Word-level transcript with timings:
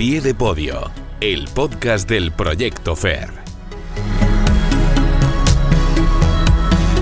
pie 0.00 0.22
de 0.22 0.34
podio, 0.34 0.90
el 1.20 1.46
podcast 1.48 2.08
del 2.08 2.32
Proyecto 2.32 2.96
FER. 2.96 3.28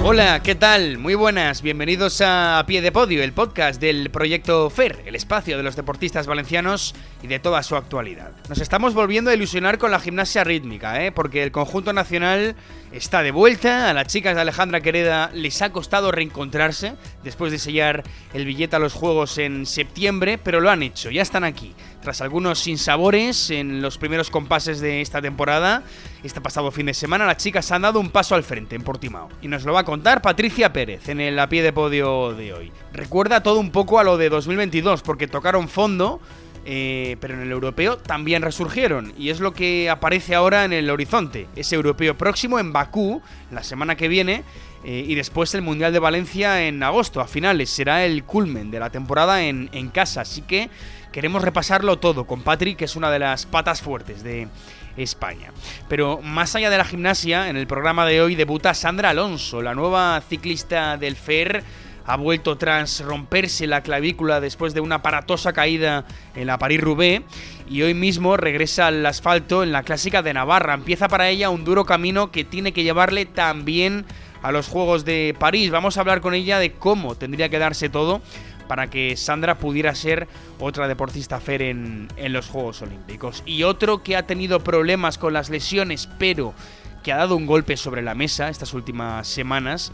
Hola, 0.02 0.43
¿qué 0.43 0.54
tal? 0.54 0.98
Muy 0.98 1.14
buenas, 1.14 1.61
bienvenidos 1.61 2.21
a, 2.24 2.64
Pie 2.66 2.80
de 2.80 2.90
Podio, 2.90 3.22
el 3.22 3.32
podcast 3.32 3.80
del 3.80 4.11
proyecto 4.11 4.70
FER, 4.70 5.02
el 5.06 5.14
espacio 5.14 5.56
de 5.56 5.62
los 5.62 5.77
deportistas 5.77 6.27
valencianos 6.27 6.95
y 7.23 7.27
de 7.27 7.38
toda 7.38 7.62
su 7.62 7.77
actualidad. 7.77 8.32
Nos 8.48 8.59
estamos 8.59 8.95
volviendo 8.95 9.30
a 9.30 9.34
ilusionar 9.34 9.77
con 9.77 9.91
la 9.91 10.01
gimnasia 10.01 10.45
rítmica, 10.45 11.05
¿eh? 11.05 11.12
porque 11.12 11.42
el 11.42 11.52
conjunto 11.52 11.92
nacional 11.92 12.56
está 12.91 13.23
de 13.23 13.33
vuelta, 13.33 13.91
a 13.91 13.92
las 13.92 14.06
chicas 14.06 14.34
de 14.34 14.41
Alejandra 14.41 14.80
Quereda 14.80 15.30
les 15.34 15.60
ha 15.62 15.73
costado 15.73 16.10
reencontrarse 16.10 16.95
después 17.23 17.52
de 17.52 17.59
sellar 17.59 18.02
el 18.33 18.46
billete 18.46 18.77
a 18.77 18.78
los 18.78 18.95
Juegos 18.95 19.37
en 19.37 19.66
septiembre, 19.66 20.38
pero 20.38 20.60
lo 20.60 20.70
han 20.70 20.83
hecho, 20.83 21.10
ya 21.10 21.23
están 21.23 21.45
aquí. 21.45 21.74
Tras 22.09 22.23
algunos 22.23 22.61
sinsabores 22.61 23.51
en 23.51 23.83
los 23.83 23.98
primeros 23.98 24.30
compases 24.30 24.80
de 24.80 25.03
esta 25.03 25.21
temporada, 25.21 25.83
este 26.25 26.41
pasado 26.41 26.71
fin 26.71 26.87
de 26.87 26.95
semana 26.95 27.27
las 27.27 27.37
chicas 27.37 27.71
han 27.71 27.83
dado 27.83 28.01
un 28.01 28.09
paso 28.09 28.34
al 28.34 28.45
frente 28.45 28.75
en 28.75 28.81
Portimao. 28.81 29.29
Y 29.43 29.48
nos 29.48 29.67
lo 29.67 29.75
va 29.75 29.81
a 29.81 29.84
contar 29.84 30.23
Patricia 30.23 30.73
Pérez 30.73 31.11
en 31.11 31.21
el 31.21 31.39
a 31.39 31.51
pie 31.51 31.62
de 31.62 31.71
podio 31.71 32.33
de 32.33 32.55
hoy. 32.55 32.73
Recuerda 32.95 33.43
todo 33.43 33.61
un 33.61 33.71
poco 33.73 33.98
a 33.98 34.05
lo 34.05 34.17
de 34.17 34.31
2022 34.31 35.03
porque 35.03 35.29
tocaron 35.29 35.69
fondo 35.69 36.19
eh, 36.65 37.17
pero 37.21 37.35
en 37.35 37.41
el 37.41 37.51
europeo 37.51 37.97
también 37.97 38.43
resurgieron 38.43 39.12
y 39.17 39.30
es 39.30 39.41
lo 39.41 39.53
que 39.53 39.91
aparece 39.91 40.35
ahora 40.35 40.65
en 40.65 40.73
el 40.73 40.91
horizonte. 40.91 41.47
Ese 41.57 41.77
europeo 41.77 42.17
próximo 42.17 42.59
en 42.59 42.73
Bakú, 42.73 43.23
la 43.51 43.62
semana 43.62 43.97
que 43.97 44.09
viene, 44.09 44.45
eh, 44.84 45.05
y 45.07 45.15
después 45.15 45.55
el 45.55 45.62
Mundial 45.62 45.93
de 45.93 45.98
Valencia 45.98 46.67
en 46.67 46.83
agosto, 46.83 47.21
a 47.21 47.27
finales. 47.27 47.71
Será 47.71 48.05
el 48.05 48.25
culmen 48.25 48.71
de 48.71 48.81
la 48.81 48.91
temporada 48.91 49.43
en, 49.43 49.69
en 49.73 49.89
casa, 49.89 50.21
así 50.21 50.43
que 50.43 50.71
queremos 51.12 51.42
repasarlo 51.42 51.98
todo 51.98 52.27
con 52.27 52.42
Patrick, 52.42 52.77
que 52.77 52.84
es 52.84 52.97
una 52.97 53.11
de 53.11 53.19
las 53.19 53.47
patas 53.47 53.83
fuertes 53.83 54.22
de 54.22 54.48
España. 54.97 55.53
Pero 55.89 56.20
más 56.22 56.55
allá 56.55 56.70
de 56.70 56.78
la 56.78 56.84
gimnasia, 56.84 57.48
en 57.48 57.56
el 57.56 57.67
programa 57.67 58.06
de 58.06 58.20
hoy 58.20 58.34
debuta 58.34 58.75
Sandra 58.75 59.11
Alonso, 59.11 59.62
la 59.62 59.75
nueva 59.75 60.20
ciclista 60.28 60.97
del 60.97 61.17
FER 61.17 61.62
ha 62.09 62.17
vuelto 62.17 62.56
tras 62.56 63.01
romperse 63.01 63.67
la 63.67 63.83
clavícula 63.83 64.41
después 64.41 64.73
de 64.73 64.81
una 64.81 64.97
aparatosa 64.97 65.53
caída 65.53 66.06
en 66.34 66.47
la 66.47 66.59
París-Roubaix 66.59 67.23
y 67.69 67.83
hoy 67.83 67.92
mismo 67.92 68.39
regresa 68.39 68.87
al 68.87 69.05
asfalto 69.05 69.62
en 69.62 69.73
la 69.73 69.83
clásica 69.83 70.23
de 70.23 70.33
Navarra. 70.33 70.73
Empieza 70.73 71.09
para 71.09 71.28
ella 71.28 71.50
un 71.50 71.65
duro 71.65 71.84
camino 71.84 72.33
que 72.33 72.45
tiene 72.45 72.73
que 72.73 72.83
llevarle 72.83 73.27
también 73.27 74.06
a 74.41 74.53
los 74.53 74.69
Juegos 74.69 75.05
de 75.05 75.37
París. 75.39 75.70
Vamos 75.70 75.98
a 75.98 76.00
hablar 76.00 76.23
con 76.23 76.33
ella 76.33 76.59
de 76.59 76.73
cómo 76.73 77.15
tendría 77.15 77.50
que 77.50 77.59
darse 77.59 77.91
todo 77.91 78.22
para 78.69 78.89
que 78.89 79.15
Sandra 79.19 79.59
pudiera 79.59 79.95
ser 79.95 80.28
otra 80.61 80.89
deportista 80.89 81.41
FER 81.41 81.61
en, 81.61 82.09
en 82.17 82.33
los 82.33 82.48
Juegos 82.48 82.81
Olímpicos. 82.81 83.43
Y 83.45 83.65
otro 83.65 84.03
que 84.03 84.17
ha 84.17 84.27
tenido 84.27 84.61
problemas 84.61 85.19
con 85.19 85.34
las 85.34 85.50
lesiones, 85.50 86.09
pero 86.19 86.55
que 87.03 87.12
ha 87.12 87.17
dado 87.17 87.37
un 87.37 87.47
golpe 87.47 87.77
sobre 87.77 88.03
la 88.03 88.15
mesa 88.15 88.48
estas 88.48 88.75
últimas 88.75 89.27
semanas, 89.28 89.93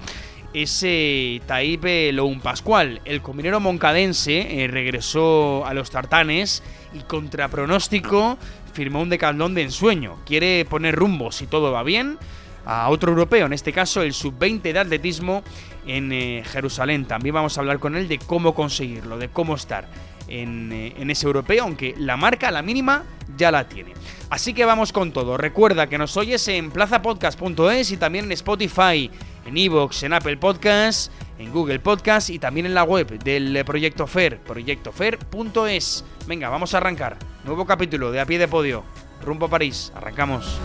ese 0.54 1.42
Taipe 1.46 2.12
Loun 2.12 2.40
Pascual. 2.40 3.00
El 3.04 3.20
combinero 3.20 3.60
moncadense 3.60 4.64
eh, 4.64 4.68
regresó 4.68 5.66
a 5.66 5.74
los 5.74 5.90
tartanes 5.90 6.62
y 6.94 7.00
contra 7.00 7.48
pronóstico 7.48 8.38
firmó 8.72 9.02
un 9.02 9.10
decaldón 9.10 9.54
de 9.54 9.62
ensueño. 9.62 10.18
Quiere 10.24 10.64
poner 10.64 10.94
rumbo, 10.94 11.32
si 11.32 11.46
todo 11.46 11.72
va 11.72 11.82
bien, 11.82 12.18
a 12.64 12.88
otro 12.88 13.10
europeo, 13.10 13.46
en 13.46 13.52
este 13.52 13.72
caso 13.72 14.02
el 14.02 14.14
sub-20 14.14 14.72
de 14.72 14.78
atletismo 14.78 15.42
en 15.86 16.12
eh, 16.12 16.42
Jerusalén. 16.46 17.04
También 17.04 17.34
vamos 17.34 17.58
a 17.58 17.60
hablar 17.60 17.78
con 17.78 17.96
él 17.96 18.08
de 18.08 18.18
cómo 18.18 18.54
conseguirlo, 18.54 19.18
de 19.18 19.28
cómo 19.28 19.56
estar 19.56 19.88
en, 20.28 20.72
eh, 20.72 20.94
en, 20.96 21.10
ese 21.10 21.26
europeo, 21.26 21.64
aunque 21.64 21.94
la 21.98 22.16
marca, 22.16 22.50
la 22.50 22.62
mínima, 22.62 23.04
ya 23.36 23.50
la 23.50 23.68
tiene. 23.68 23.92
Así 24.30 24.54
que 24.54 24.64
vamos 24.64 24.92
con 24.92 25.12
todo. 25.12 25.36
Recuerda 25.36 25.88
que 25.88 25.98
nos 25.98 26.16
oyes 26.16 26.46
en 26.48 26.70
plazapodcast.es 26.70 27.90
y 27.90 27.96
también 27.96 28.26
en 28.26 28.32
Spotify 28.32 29.10
en 29.46 29.56
Evox, 29.56 30.02
en 30.02 30.12
Apple 30.12 30.36
Podcasts, 30.36 31.10
en 31.38 31.52
Google 31.52 31.80
Podcasts 31.80 32.30
y 32.30 32.38
también 32.38 32.66
en 32.66 32.74
la 32.74 32.84
web 32.84 33.18
del 33.22 33.64
Proyecto 33.64 34.06
FER, 34.06 34.38
proyectofer.es. 34.38 36.04
Venga, 36.26 36.48
vamos 36.48 36.74
a 36.74 36.78
arrancar. 36.78 37.18
Nuevo 37.44 37.66
capítulo 37.66 38.10
de 38.10 38.20
A 38.20 38.26
Pie 38.26 38.38
de 38.38 38.48
Podio. 38.48 38.84
Rumbo 39.22 39.46
a 39.46 39.50
París. 39.50 39.92
Arrancamos. 39.94 40.58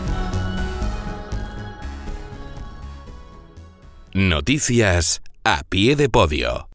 Noticias 4.12 5.22
a 5.44 5.62
pie 5.68 5.94
de 5.94 6.08
podio. 6.08 6.69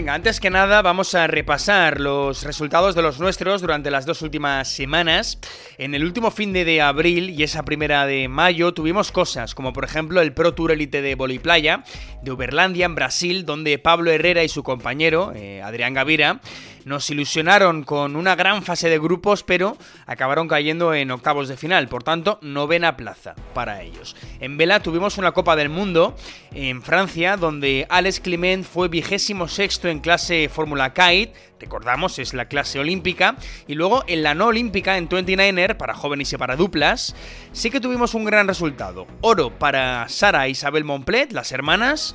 Venga, 0.00 0.14
antes 0.14 0.40
que 0.40 0.48
nada 0.48 0.80
vamos 0.80 1.14
a 1.14 1.26
repasar 1.26 2.00
los 2.00 2.42
resultados 2.44 2.94
de 2.94 3.02
los 3.02 3.20
nuestros 3.20 3.60
durante 3.60 3.90
las 3.90 4.06
dos 4.06 4.22
últimas 4.22 4.66
semanas. 4.66 5.38
En 5.76 5.94
el 5.94 6.04
último 6.04 6.30
fin 6.30 6.54
de, 6.54 6.80
abril 6.80 7.28
y 7.28 7.42
esa 7.42 7.66
primera 7.66 8.06
de 8.06 8.26
mayo 8.26 8.72
tuvimos 8.72 9.12
cosas, 9.12 9.54
como 9.54 9.74
por 9.74 9.84
ejemplo 9.84 10.22
el 10.22 10.32
Pro 10.32 10.54
Tour 10.54 10.72
Elite 10.72 11.02
de 11.02 11.18
Playa 11.42 11.84
de 12.22 12.32
Uberlandia 12.32 12.86
en 12.86 12.94
Brasil, 12.94 13.44
donde 13.44 13.78
Pablo 13.78 14.10
Herrera 14.10 14.42
y 14.42 14.48
su 14.48 14.62
compañero, 14.62 15.34
eh, 15.34 15.60
Adrián 15.60 15.92
Gavira, 15.92 16.40
nos 16.84 17.08
ilusionaron 17.10 17.84
con 17.84 18.16
una 18.16 18.36
gran 18.36 18.62
fase 18.62 18.88
de 18.88 18.98
grupos, 18.98 19.42
pero 19.42 19.76
acabaron 20.06 20.48
cayendo 20.48 20.94
en 20.94 21.10
octavos 21.10 21.48
de 21.48 21.56
final, 21.56 21.88
por 21.88 22.02
tanto, 22.02 22.38
novena 22.42 22.96
plaza 22.96 23.34
para 23.54 23.82
ellos. 23.82 24.16
En 24.40 24.56
vela 24.56 24.80
tuvimos 24.80 25.18
una 25.18 25.32
Copa 25.32 25.56
del 25.56 25.68
Mundo 25.68 26.16
en 26.52 26.82
Francia, 26.82 27.36
donde 27.36 27.86
Alex 27.88 28.20
Clement 28.20 28.64
fue 28.64 28.88
vigésimo 28.88 29.48
sexto 29.48 29.88
en 29.88 30.00
clase 30.00 30.48
Fórmula 30.48 30.92
Kite, 30.92 31.32
recordamos, 31.60 32.18
es 32.18 32.34
la 32.34 32.46
clase 32.46 32.80
olímpica, 32.80 33.36
y 33.66 33.74
luego 33.74 34.02
en 34.06 34.22
la 34.22 34.34
no 34.34 34.46
olímpica, 34.46 34.96
en 34.96 35.08
29er, 35.08 35.76
para 35.76 35.94
jóvenes 35.94 36.32
y 36.32 36.36
para 36.36 36.56
duplas, 36.56 37.14
sí 37.52 37.70
que 37.70 37.80
tuvimos 37.80 38.14
un 38.14 38.24
gran 38.24 38.48
resultado. 38.48 39.06
Oro 39.20 39.50
para 39.58 40.08
Sara 40.08 40.46
e 40.46 40.50
Isabel 40.50 40.84
Montplet, 40.84 41.32
las 41.32 41.52
hermanas, 41.52 42.14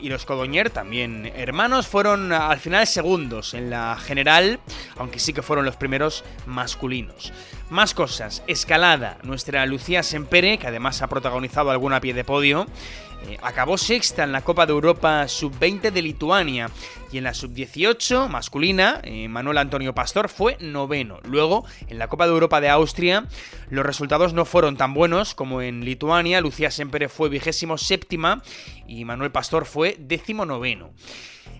y 0.00 0.08
los 0.08 0.24
Codoñer, 0.24 0.70
también 0.70 1.32
hermanos, 1.34 1.86
fueron 1.86 2.32
al 2.32 2.58
final 2.58 2.86
segundos 2.86 3.54
en 3.54 3.70
la 3.70 3.96
general, 3.96 4.60
aunque 4.96 5.18
sí 5.18 5.32
que 5.32 5.42
fueron 5.42 5.64
los 5.64 5.76
primeros 5.76 6.24
masculinos. 6.46 7.32
Más 7.70 7.94
cosas, 7.94 8.42
escalada, 8.46 9.18
nuestra 9.22 9.64
Lucía 9.66 10.02
Sempere, 10.02 10.58
que 10.58 10.66
además 10.66 11.02
ha 11.02 11.08
protagonizado 11.08 11.70
alguna 11.70 12.00
pie 12.00 12.14
de 12.14 12.24
podio, 12.24 12.66
eh, 13.28 13.38
acabó 13.42 13.76
sexta 13.76 14.24
en 14.24 14.32
la 14.32 14.42
Copa 14.42 14.66
de 14.66 14.72
Europa 14.72 15.28
Sub-20 15.28 15.90
de 15.90 16.02
Lituania 16.02 16.70
y 17.12 17.18
en 17.18 17.24
la 17.24 17.34
Sub-18 17.34 18.28
masculina, 18.28 19.00
eh, 19.04 19.28
Manuel 19.28 19.58
Antonio 19.58 19.94
Pastor 19.94 20.28
fue 20.28 20.56
noveno. 20.60 21.18
Luego, 21.24 21.64
en 21.88 21.98
la 21.98 22.08
Copa 22.08 22.26
de 22.26 22.32
Europa 22.32 22.60
de 22.60 22.70
Austria, 22.70 23.26
los 23.68 23.84
resultados 23.84 24.32
no 24.32 24.44
fueron 24.44 24.76
tan 24.76 24.94
buenos 24.94 25.34
como 25.34 25.60
en 25.60 25.84
Lituania. 25.84 26.40
Lucía 26.40 26.70
Sempere 26.70 27.08
fue 27.08 27.28
vigésimo 27.28 27.78
séptima 27.78 28.42
y 28.86 29.04
Manuel 29.04 29.32
Pastor 29.32 29.66
fue 29.66 29.96
décimo 29.98 30.46
noveno. 30.46 30.92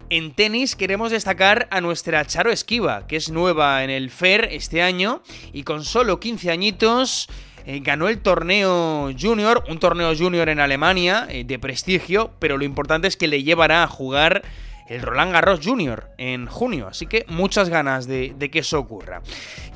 En 0.09 0.33
tenis 0.33 0.75
queremos 0.75 1.13
destacar 1.13 1.69
a 1.71 1.81
nuestra 1.81 2.25
Charo 2.25 2.51
Esquiva, 2.51 3.07
que 3.07 3.17
es 3.17 3.31
nueva 3.31 3.85
en 3.85 3.91
el 3.91 4.11
FER 4.11 4.49
este 4.51 4.83
año 4.83 5.23
y 5.53 5.63
con 5.63 5.85
solo 5.85 6.19
15 6.19 6.51
añitos 6.51 7.29
eh, 7.71 7.79
ganó 7.85 8.09
el 8.09 8.19
torneo 8.19 9.11
junior, 9.17 9.63
un 9.69 9.79
torneo 9.79 10.13
junior 10.17 10.49
en 10.49 10.59
Alemania 10.59 11.29
eh, 11.31 11.45
de 11.45 11.57
prestigio, 11.61 12.33
pero 12.41 12.59
lo 12.59 12.65
importante 12.65 13.07
es 13.07 13.17
que 13.17 13.29
le 13.29 13.45
llevará 13.45 13.85
a 13.85 13.87
jugar 13.87 14.43
el 14.89 15.03
Roland 15.03 15.33
Garros 15.33 15.61
Junior 15.65 16.11
en 16.19 16.47
junio, 16.47 16.89
así 16.89 17.07
que 17.07 17.25
muchas 17.29 17.69
ganas 17.69 18.09
de, 18.09 18.35
que 18.51 18.59
eso 18.59 18.81
ocurra. 18.81 19.23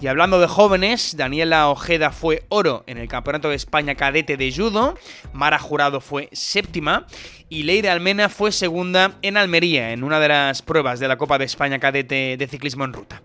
Y 0.00 0.08
hablando 0.08 0.40
de 0.40 0.48
jóvenes, 0.48 1.16
Daniela 1.16 1.68
Ojeda 1.68 2.10
fue 2.10 2.42
oro 2.48 2.82
en 2.88 2.98
el 2.98 3.06
Campeonato 3.06 3.48
de 3.48 3.54
España 3.54 3.94
cadete 3.94 4.36
de 4.36 4.52
judo, 4.52 4.98
Mara 5.32 5.60
Jurado 5.60 6.00
fue 6.00 6.28
séptima 6.32 7.06
y 7.48 7.62
Leire 7.62 7.90
Almena 7.90 8.28
fue 8.28 8.50
segunda 8.50 9.12
en 9.22 9.36
Almería 9.36 9.92
en 9.92 10.02
una 10.02 10.18
de 10.18 10.26
las 10.26 10.62
pruebas 10.62 10.98
de 10.98 11.06
la 11.06 11.16
Copa 11.16 11.38
de 11.38 11.44
España 11.44 11.78
cadete 11.78 12.36
de 12.36 12.48
ciclismo 12.48 12.84
en 12.84 12.92
ruta. 12.92 13.22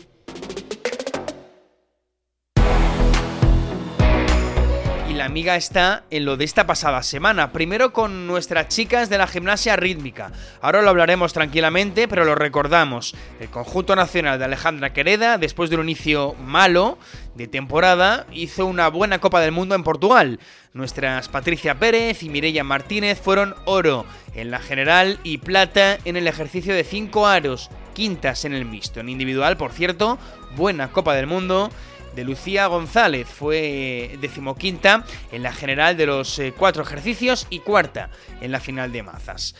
La 5.20 5.26
amiga 5.26 5.58
está 5.58 6.06
en 6.12 6.24
lo 6.24 6.38
de 6.38 6.46
esta 6.46 6.66
pasada 6.66 7.04
semana. 7.04 7.52
Primero 7.52 7.92
con 7.92 8.26
nuestras 8.26 8.70
chicas 8.70 9.10
de 9.10 9.18
la 9.18 9.28
gimnasia 9.28 9.76
rítmica. 9.76 10.32
Ahora 10.62 10.82
lo 10.82 10.90
hablaremos 10.92 11.34
tranquilamente, 11.34 12.08
pero 12.08 12.24
lo 12.24 12.36
recordamos. 12.36 13.14
El 13.42 13.50
conjunto 13.50 13.98
nacional 13.98 14.40
de 14.40 14.46
Alejandra 14.46 14.94
Quereda, 14.94 15.38
después 15.38 15.70
de 15.70 15.76
un 15.76 15.90
inicio 15.90 16.36
malo 16.36 16.98
de 17.36 17.48
temporada, 17.48 18.28
hizo 18.32 18.66
una 18.66 18.88
buena 18.88 19.20
Copa 19.20 19.42
del 19.42 19.52
Mundo 19.52 19.76
en 19.76 19.84
Portugal. 19.84 20.40
Nuestras 20.72 21.28
Patricia 21.28 21.76
Pérez 21.76 22.24
y 22.24 22.30
Mireia 22.30 22.64
Martínez 22.64 23.20
fueron 23.20 23.56
oro 23.66 24.06
en 24.36 24.52
la 24.52 24.60
general 24.60 25.20
y 25.26 25.40
plata 25.40 25.98
en 26.06 26.16
el 26.16 26.30
ejercicio 26.30 26.74
de 26.74 26.86
5 26.86 27.28
aros, 27.28 27.70
quintas 27.94 28.46
en 28.46 28.54
el 28.54 28.64
mixto. 28.64 29.02
En 29.02 29.10
individual, 29.10 29.58
por 29.58 29.74
cierto, 29.74 30.18
buena 30.56 30.94
Copa 30.94 31.14
del 31.14 31.28
Mundo 31.28 31.72
de 32.20 32.26
Lucía 32.26 32.68
González. 32.68 33.28
Fue 33.30 34.18
decimoquinta 34.20 35.06
en 35.32 35.42
la 35.42 35.54
general 35.54 35.96
de 35.96 36.06
los 36.06 36.38
eh, 36.38 36.54
cuatro 36.56 36.84
ejercicios 36.84 37.48
y 37.50 37.60
cuarta 37.60 38.10
en 38.42 38.52
la 38.52 38.60
final 38.60 38.92
de 38.92 39.04
mazas. 39.04 39.56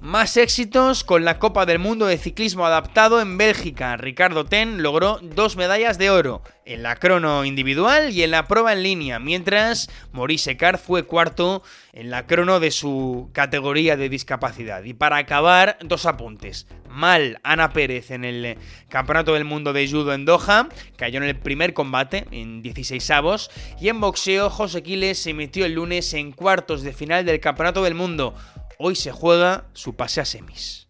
Más 0.00 0.36
éxitos 0.36 1.02
con 1.02 1.24
la 1.24 1.40
Copa 1.40 1.66
del 1.66 1.80
Mundo 1.80 2.06
de 2.06 2.18
Ciclismo 2.18 2.64
Adaptado 2.64 3.20
en 3.20 3.36
Bélgica. 3.36 3.96
Ricardo 3.96 4.44
Ten 4.44 4.80
logró 4.80 5.18
dos 5.20 5.56
medallas 5.56 5.98
de 5.98 6.08
oro 6.10 6.40
en 6.64 6.84
la 6.84 6.94
crono 6.94 7.44
individual 7.44 8.12
y 8.12 8.22
en 8.22 8.30
la 8.30 8.46
prueba 8.46 8.72
en 8.72 8.84
línea, 8.84 9.18
mientras 9.18 9.90
Maurice 10.12 10.56
Car 10.56 10.78
fue 10.78 11.02
cuarto 11.02 11.64
en 11.92 12.10
la 12.10 12.28
crono 12.28 12.60
de 12.60 12.70
su 12.70 13.28
categoría 13.32 13.96
de 13.96 14.08
discapacidad. 14.08 14.84
Y 14.84 14.94
para 14.94 15.16
acabar, 15.16 15.78
dos 15.82 16.06
apuntes. 16.06 16.68
Mal 16.88 17.40
Ana 17.42 17.72
Pérez 17.72 18.12
en 18.12 18.24
el 18.24 18.56
Campeonato 18.88 19.34
del 19.34 19.44
Mundo 19.44 19.72
de 19.72 19.88
Judo 19.90 20.14
en 20.14 20.24
Doha, 20.24 20.68
cayó 20.96 21.18
en 21.18 21.24
el 21.24 21.36
primer 21.36 21.74
combate 21.74 22.24
en 22.30 22.62
16 22.62 23.10
avos, 23.10 23.50
y 23.80 23.88
en 23.88 24.00
boxeo 24.00 24.48
José 24.48 24.84
Quiles 24.84 25.18
se 25.18 25.34
metió 25.34 25.66
el 25.66 25.74
lunes 25.74 26.14
en 26.14 26.30
cuartos 26.30 26.82
de 26.82 26.92
final 26.92 27.26
del 27.26 27.40
Campeonato 27.40 27.82
del 27.82 27.94
Mundo 27.94 28.34
hoy 28.78 28.94
se 28.94 29.12
juega 29.12 29.68
su 29.72 29.94
pase 29.94 30.20
a 30.20 30.24
semis. 30.24 30.88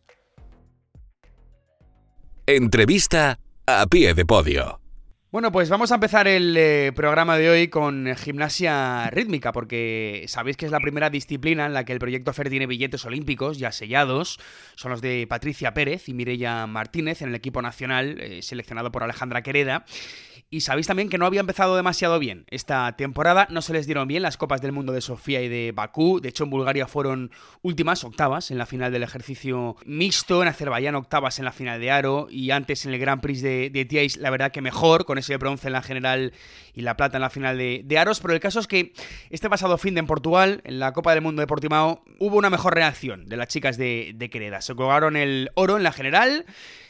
Entrevista 2.46 3.38
a 3.66 3.86
pie 3.86 4.14
de 4.14 4.24
podio. 4.24 4.80
Bueno, 5.30 5.52
pues 5.52 5.68
vamos 5.68 5.92
a 5.92 5.96
empezar 5.96 6.26
el 6.26 6.56
eh, 6.56 6.90
programa 6.96 7.36
de 7.36 7.50
hoy 7.50 7.68
con 7.68 8.16
gimnasia 8.16 9.10
rítmica, 9.10 9.52
porque 9.52 10.24
sabéis 10.26 10.56
que 10.56 10.64
es 10.64 10.72
la 10.72 10.80
primera 10.80 11.10
disciplina 11.10 11.66
en 11.66 11.74
la 11.74 11.84
que 11.84 11.92
el 11.92 11.98
proyecto 11.98 12.32
FER 12.32 12.48
tiene 12.48 12.66
billetes 12.66 13.04
olímpicos 13.04 13.58
ya 13.58 13.70
sellados. 13.70 14.40
Son 14.74 14.90
los 14.90 15.02
de 15.02 15.26
Patricia 15.28 15.74
Pérez 15.74 16.08
y 16.08 16.14
Mireia 16.14 16.66
Martínez 16.66 17.20
en 17.20 17.28
el 17.28 17.34
equipo 17.34 17.60
nacional, 17.60 18.18
eh, 18.18 18.40
seleccionado 18.40 18.90
por 18.90 19.02
Alejandra 19.02 19.42
Quereda. 19.42 19.84
Y 20.50 20.62
sabéis 20.62 20.86
también 20.86 21.10
que 21.10 21.18
no 21.18 21.26
había 21.26 21.40
empezado 21.40 21.76
demasiado 21.76 22.18
bien 22.18 22.46
esta 22.48 22.96
temporada, 22.96 23.46
no 23.50 23.60
se 23.60 23.74
les 23.74 23.84
dieron 23.84 24.08
bien 24.08 24.22
las 24.22 24.38
Copas 24.38 24.62
del 24.62 24.72
Mundo 24.72 24.94
de 24.94 25.02
Sofía 25.02 25.42
y 25.42 25.48
de 25.48 25.72
Bakú, 25.72 26.20
de 26.20 26.30
hecho 26.30 26.44
en 26.44 26.50
Bulgaria 26.50 26.86
fueron 26.86 27.30
últimas, 27.60 28.02
octavas 28.02 28.50
en 28.50 28.56
la 28.56 28.64
final 28.64 28.90
del 28.90 29.02
ejercicio 29.02 29.76
mixto, 29.84 30.40
en 30.40 30.48
Azerbaiyán 30.48 30.94
octavas 30.94 31.38
en 31.38 31.44
la 31.44 31.52
final 31.52 31.78
de 31.78 31.90
Aro 31.90 32.28
y 32.30 32.50
antes 32.50 32.86
en 32.86 32.94
el 32.94 32.98
Grand 32.98 33.20
Prix 33.20 33.42
de, 33.42 33.68
de 33.68 34.10
la 34.18 34.30
verdad 34.30 34.50
que 34.50 34.62
mejor, 34.62 35.04
con 35.04 35.18
ese 35.18 35.36
bronce 35.36 35.66
en 35.66 35.74
la 35.74 35.82
general 35.82 36.32
y 36.72 36.80
la 36.80 36.96
plata 36.96 37.18
en 37.18 37.22
la 37.22 37.30
final 37.30 37.58
de, 37.58 37.98
Aros, 37.98 38.20
pero 38.20 38.32
el 38.32 38.40
caso 38.40 38.60
es 38.60 38.66
que 38.66 38.94
este 39.28 39.50
pasado 39.50 39.76
fin 39.76 39.92
de 39.92 40.00
en 40.00 40.06
Portugal, 40.06 40.62
en 40.64 40.78
la 40.78 40.92
Copa 40.92 41.12
del 41.12 41.20
Mundo 41.20 41.40
de 41.40 41.46
Portimao, 41.46 42.02
hubo 42.20 42.38
una 42.38 42.48
mejor 42.48 42.74
reacción 42.74 43.26
de 43.26 43.36
las 43.36 43.48
chicas 43.48 43.76
de, 43.76 44.12
de 44.14 44.30
Quereda, 44.30 44.62
se 44.62 44.74
colgaron 44.74 45.14
el 45.16 45.50
oro 45.56 45.76
en 45.76 45.82
la 45.82 45.92
general, 45.92 46.46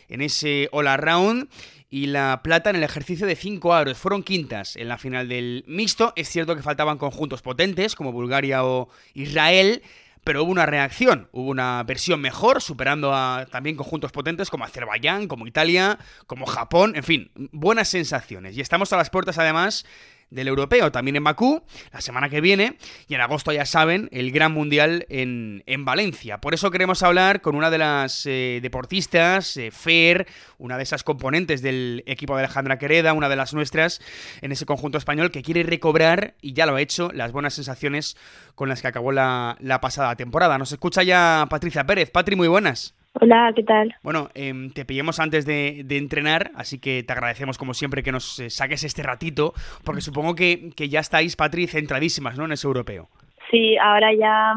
en 0.08 0.20
ese 0.20 0.68
all 0.72 0.86
around 0.88 1.48
y 1.90 2.06
la 2.06 2.40
plata 2.42 2.70
en 2.70 2.76
el 2.76 2.82
ejercicio 2.82 3.26
de 3.26 3.36
5 3.36 3.74
aros. 3.74 3.98
Fueron 3.98 4.22
quintas 4.22 4.76
en 4.76 4.88
la 4.88 4.98
final 4.98 5.28
del 5.28 5.64
mixto. 5.66 6.12
Es 6.16 6.28
cierto 6.28 6.54
que 6.54 6.62
faltaban 6.62 6.98
conjuntos 6.98 7.42
potentes 7.42 7.94
como 7.94 8.12
Bulgaria 8.12 8.64
o 8.64 8.88
Israel, 9.14 9.82
pero 10.24 10.42
hubo 10.42 10.52
una 10.52 10.66
reacción, 10.66 11.28
hubo 11.32 11.48
una 11.48 11.82
versión 11.84 12.20
mejor, 12.20 12.60
superando 12.60 13.14
a 13.14 13.46
también 13.50 13.76
conjuntos 13.76 14.12
potentes 14.12 14.50
como 14.50 14.64
Azerbaiyán, 14.64 15.26
como 15.26 15.46
Italia, 15.46 15.98
como 16.26 16.44
Japón, 16.44 16.94
en 16.96 17.02
fin, 17.02 17.30
buenas 17.52 17.88
sensaciones. 17.88 18.56
Y 18.56 18.60
estamos 18.60 18.92
a 18.92 18.96
las 18.96 19.08
puertas 19.08 19.38
además 19.38 19.86
del 20.30 20.48
europeo, 20.48 20.92
también 20.92 21.16
en 21.16 21.24
Bakú, 21.24 21.62
la 21.92 22.00
semana 22.00 22.28
que 22.28 22.40
viene, 22.40 22.76
y 23.06 23.14
en 23.14 23.20
agosto 23.20 23.52
ya 23.52 23.64
saben, 23.64 24.08
el 24.12 24.30
Gran 24.32 24.52
Mundial 24.52 25.06
en, 25.08 25.62
Valencia. 25.84 26.38
Por 26.38 26.54
eso 26.54 26.70
queremos 26.70 27.02
hablar 27.02 27.40
con 27.40 27.54
una 27.54 27.70
de 27.70 27.78
las 27.78 28.26
eh, 28.26 28.58
deportistas, 28.60 29.56
eh, 29.56 29.70
Fer, 29.70 30.26
una 30.58 30.76
de 30.76 30.82
esas 30.82 31.02
componentes 31.02 31.62
del 31.62 32.02
equipo 32.06 32.34
de 32.34 32.40
Alejandra 32.40 32.78
Quereda, 32.78 33.12
una 33.12 33.28
de 33.28 33.36
las 33.36 33.54
nuestras 33.54 34.00
en 34.42 34.52
ese 34.52 34.66
conjunto 34.66 34.98
español 34.98 35.30
que 35.30 35.42
quiere 35.42 35.62
recobrar, 35.62 36.34
y 36.42 36.52
ya 36.52 36.66
lo 36.66 36.76
ha 36.76 36.80
hecho, 36.80 37.10
las 37.14 37.32
buenas 37.32 37.54
sensaciones 37.54 38.16
con 38.54 38.68
las 38.68 38.82
que 38.82 38.88
acabó 38.88 39.12
la, 39.12 39.56
la 39.60 39.80
pasada 39.80 40.16
temporada. 40.16 40.58
Nos 40.58 40.72
escucha 40.72 41.02
ya 41.02 41.46
Patricia 41.48 41.86
Pérez. 41.86 42.10
Patri, 42.10 42.36
muy 42.36 42.48
buenas. 42.48 42.94
Hola, 43.20 43.52
¿qué 43.54 43.64
tal? 43.64 43.94
Bueno, 44.02 44.28
em, 44.34 44.70
te 44.70 44.84
pillamos 44.84 45.18
antes 45.18 45.44
de, 45.44 45.84
entrenar, 45.90 46.52
así 46.54 46.78
que 46.80 47.02
te 47.02 47.12
agradecemos 47.12 47.58
como 47.58 47.74
siempre 47.74 48.02
que 48.02 48.12
nos 48.12 48.38
eh, 48.38 48.48
saques 48.48 48.84
este 48.84 49.02
ratito, 49.02 49.54
porque 49.84 50.00
supongo 50.00 50.34
que, 50.36 50.70
ya 50.76 51.00
estáis, 51.00 51.34
Patri, 51.34 51.66
centradísimas 51.66 52.38
¿no? 52.38 52.44
en 52.44 52.52
ese 52.52 52.66
europeo. 52.66 53.08
Sí, 53.50 53.76
ahora 53.78 54.12
ya 54.14 54.54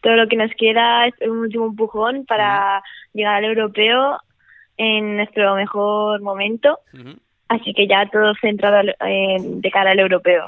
todo 0.00 0.14
lo 0.14 0.26
que 0.26 0.36
nos 0.36 0.50
queda 0.56 1.06
es 1.06 1.14
un 1.20 1.38
último 1.38 1.66
empujón 1.66 2.24
para 2.24 2.82
llegar 3.12 3.36
al 3.36 3.44
europeo 3.44 4.18
en 4.78 5.16
nuestro 5.16 5.54
mejor 5.56 6.22
momento. 6.22 6.78
Así 7.48 7.72
que 7.74 7.86
ya 7.86 8.08
todo 8.10 8.34
centrado 8.40 8.82
de 8.82 9.70
cara 9.70 9.92
al 9.92 9.98
europeo. 9.98 10.46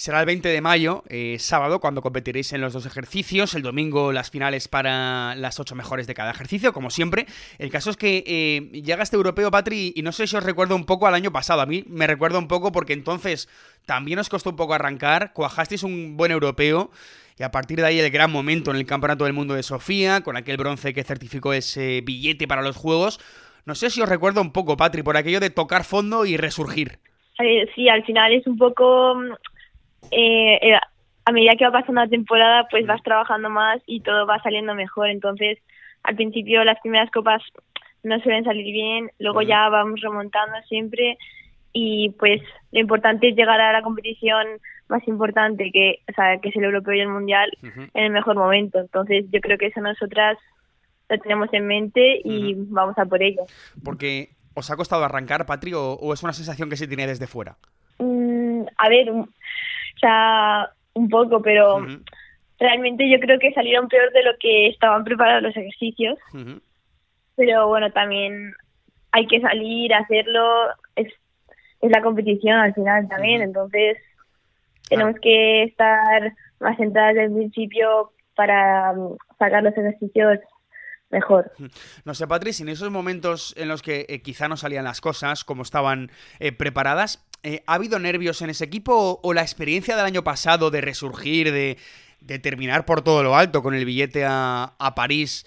Será 0.00 0.20
el 0.20 0.24
20 0.24 0.48
de 0.48 0.62
mayo, 0.62 1.04
eh, 1.10 1.36
sábado, 1.38 1.78
cuando 1.78 2.00
competiréis 2.00 2.54
en 2.54 2.62
los 2.62 2.72
dos 2.72 2.86
ejercicios. 2.86 3.54
El 3.54 3.60
domingo 3.60 4.12
las 4.12 4.30
finales 4.30 4.66
para 4.66 5.34
las 5.34 5.60
ocho 5.60 5.74
mejores 5.74 6.06
de 6.06 6.14
cada 6.14 6.30
ejercicio, 6.30 6.72
como 6.72 6.88
siempre. 6.88 7.26
El 7.58 7.70
caso 7.70 7.90
es 7.90 7.98
que 7.98 8.24
eh, 8.26 8.80
llega 8.80 9.02
este 9.02 9.16
europeo, 9.16 9.50
Patri, 9.50 9.92
y 9.94 10.00
no 10.00 10.12
sé 10.12 10.26
si 10.26 10.36
os 10.36 10.42
recuerdo 10.42 10.74
un 10.74 10.86
poco 10.86 11.06
al 11.06 11.12
año 11.12 11.32
pasado. 11.32 11.60
A 11.60 11.66
mí 11.66 11.84
me 11.86 12.06
recuerda 12.06 12.38
un 12.38 12.48
poco 12.48 12.72
porque 12.72 12.94
entonces 12.94 13.46
también 13.84 14.18
os 14.18 14.30
costó 14.30 14.48
un 14.48 14.56
poco 14.56 14.72
arrancar. 14.72 15.34
Cuajasteis 15.34 15.82
un 15.82 16.16
buen 16.16 16.32
europeo. 16.32 16.90
Y 17.38 17.42
a 17.42 17.50
partir 17.50 17.78
de 17.78 17.86
ahí 17.86 18.00
el 18.00 18.10
gran 18.10 18.32
momento 18.32 18.70
en 18.70 18.78
el 18.78 18.86
Campeonato 18.86 19.24
del 19.24 19.34
Mundo 19.34 19.52
de 19.52 19.62
Sofía, 19.62 20.22
con 20.22 20.34
aquel 20.38 20.56
bronce 20.56 20.94
que 20.94 21.04
certificó 21.04 21.52
ese 21.52 22.00
billete 22.00 22.48
para 22.48 22.62
los 22.62 22.76
Juegos. 22.76 23.20
No 23.66 23.74
sé 23.74 23.90
si 23.90 24.00
os 24.00 24.08
recuerdo 24.08 24.40
un 24.40 24.52
poco, 24.52 24.76
Patri, 24.76 25.02
por 25.02 25.16
aquello 25.16 25.40
de 25.40 25.50
tocar 25.50 25.84
fondo 25.84 26.24
y 26.26 26.36
resurgir. 26.36 26.98
Sí, 27.74 27.88
al 27.88 28.04
final 28.04 28.32
es 28.32 28.46
un 28.46 28.58
poco 28.58 29.14
eh, 30.10 30.58
eh, 30.60 30.78
a 31.24 31.32
medida 31.32 31.54
que 31.56 31.64
va 31.64 31.72
pasando 31.72 32.00
la 32.02 32.08
temporada, 32.08 32.66
pues 32.70 32.86
vas 32.86 33.02
trabajando 33.02 33.48
más 33.50 33.80
y 33.86 34.00
todo 34.00 34.26
va 34.26 34.42
saliendo 34.42 34.74
mejor. 34.74 35.08
Entonces, 35.08 35.58
al 36.02 36.16
principio 36.16 36.64
las 36.64 36.80
primeras 36.80 37.10
copas 37.10 37.42
no 38.02 38.18
suelen 38.20 38.44
salir 38.44 38.72
bien, 38.72 39.10
luego 39.18 39.42
ya 39.42 39.68
vamos 39.68 40.00
remontando 40.00 40.56
siempre 40.68 41.18
y 41.72 42.10
pues 42.18 42.40
lo 42.72 42.80
importante 42.80 43.28
es 43.28 43.36
llegar 43.36 43.60
a 43.60 43.72
la 43.72 43.82
competición 43.82 44.46
más 44.88 45.06
importante 45.06 45.70
que, 45.72 46.00
o 46.10 46.12
sea, 46.14 46.38
que 46.38 46.48
es 46.48 46.56
el 46.56 46.64
europeo 46.64 46.94
y 46.94 47.00
el 47.00 47.08
mundial 47.08 47.50
en 47.62 48.04
el 48.04 48.10
mejor 48.10 48.36
momento. 48.36 48.80
Entonces, 48.80 49.26
yo 49.30 49.40
creo 49.40 49.56
que 49.56 49.66
eso 49.66 49.80
nosotras 49.80 50.36
lo 51.10 51.18
tenemos 51.18 51.48
en 51.52 51.66
mente 51.66 52.20
y 52.24 52.54
vamos 52.56 52.96
a 52.96 53.04
por 53.04 53.22
ello. 53.22 53.42
Porque 53.84 54.30
os 54.54 54.70
ha 54.70 54.76
costado 54.76 55.04
arrancar, 55.04 55.44
Patri, 55.46 55.72
o, 55.74 56.12
es 56.12 56.22
una 56.22 56.32
sensación 56.32 56.70
que 56.70 56.76
se 56.76 56.88
tiene 56.88 57.06
desde 57.06 57.26
fuera? 57.26 57.56
Mm, 57.98 58.62
a 58.76 58.88
ver, 58.88 59.12
sea, 60.00 60.70
un 60.94 61.08
poco, 61.08 61.42
pero 61.42 61.86
realmente 62.58 63.08
yo 63.08 63.18
creo 63.20 63.38
que 63.38 63.52
salieron 63.52 63.88
peor 63.88 64.12
de 64.12 64.22
lo 64.22 64.32
que 64.38 64.68
estaban 64.68 65.04
preparados 65.04 65.42
los 65.42 65.56
ejercicios. 65.56 66.18
Pero 67.36 67.68
bueno, 67.68 67.90
también 67.92 68.52
hay 69.12 69.26
que 69.26 69.40
salir, 69.40 69.94
hacerlo, 69.94 70.68
es, 70.96 71.08
es 71.80 71.90
la 71.90 72.02
competición 72.02 72.58
al 72.58 72.74
final 72.74 73.08
también, 73.08 73.42
entonces 73.42 73.98
tenemos 74.88 75.16
que 75.20 75.64
estar 75.64 76.32
más 76.58 76.76
centradas 76.76 77.14
desde 77.14 77.26
el 77.28 77.34
principio 77.34 78.12
para 78.34 78.92
um, 78.92 79.16
sacar 79.38 79.62
los 79.62 79.76
ejercicios 79.76 80.38
mejor. 81.10 81.52
No 82.04 82.14
sé, 82.14 82.26
Patricia, 82.26 82.62
en 82.62 82.68
esos 82.68 82.90
momentos 82.90 83.54
en 83.56 83.68
los 83.68 83.82
que 83.82 84.06
eh, 84.08 84.22
quizá 84.22 84.48
no 84.48 84.56
salían 84.56 84.84
las 84.84 85.00
cosas 85.00 85.44
como 85.44 85.62
estaban 85.62 86.10
eh, 86.38 86.52
preparadas, 86.52 87.26
eh, 87.42 87.62
¿ha 87.66 87.74
habido 87.74 87.98
nervios 87.98 88.42
en 88.42 88.50
ese 88.50 88.64
equipo 88.64 89.20
o, 89.22 89.32
la 89.34 89.42
experiencia 89.42 89.96
del 89.96 90.06
año 90.06 90.22
pasado 90.22 90.70
de 90.70 90.80
resurgir, 90.80 91.52
de, 91.52 91.76
terminar 92.38 92.84
por 92.84 93.02
todo 93.02 93.22
lo 93.22 93.34
alto 93.34 93.62
con 93.62 93.74
el 93.74 93.84
billete 93.84 94.24
a, 94.26 94.92
París, 94.94 95.44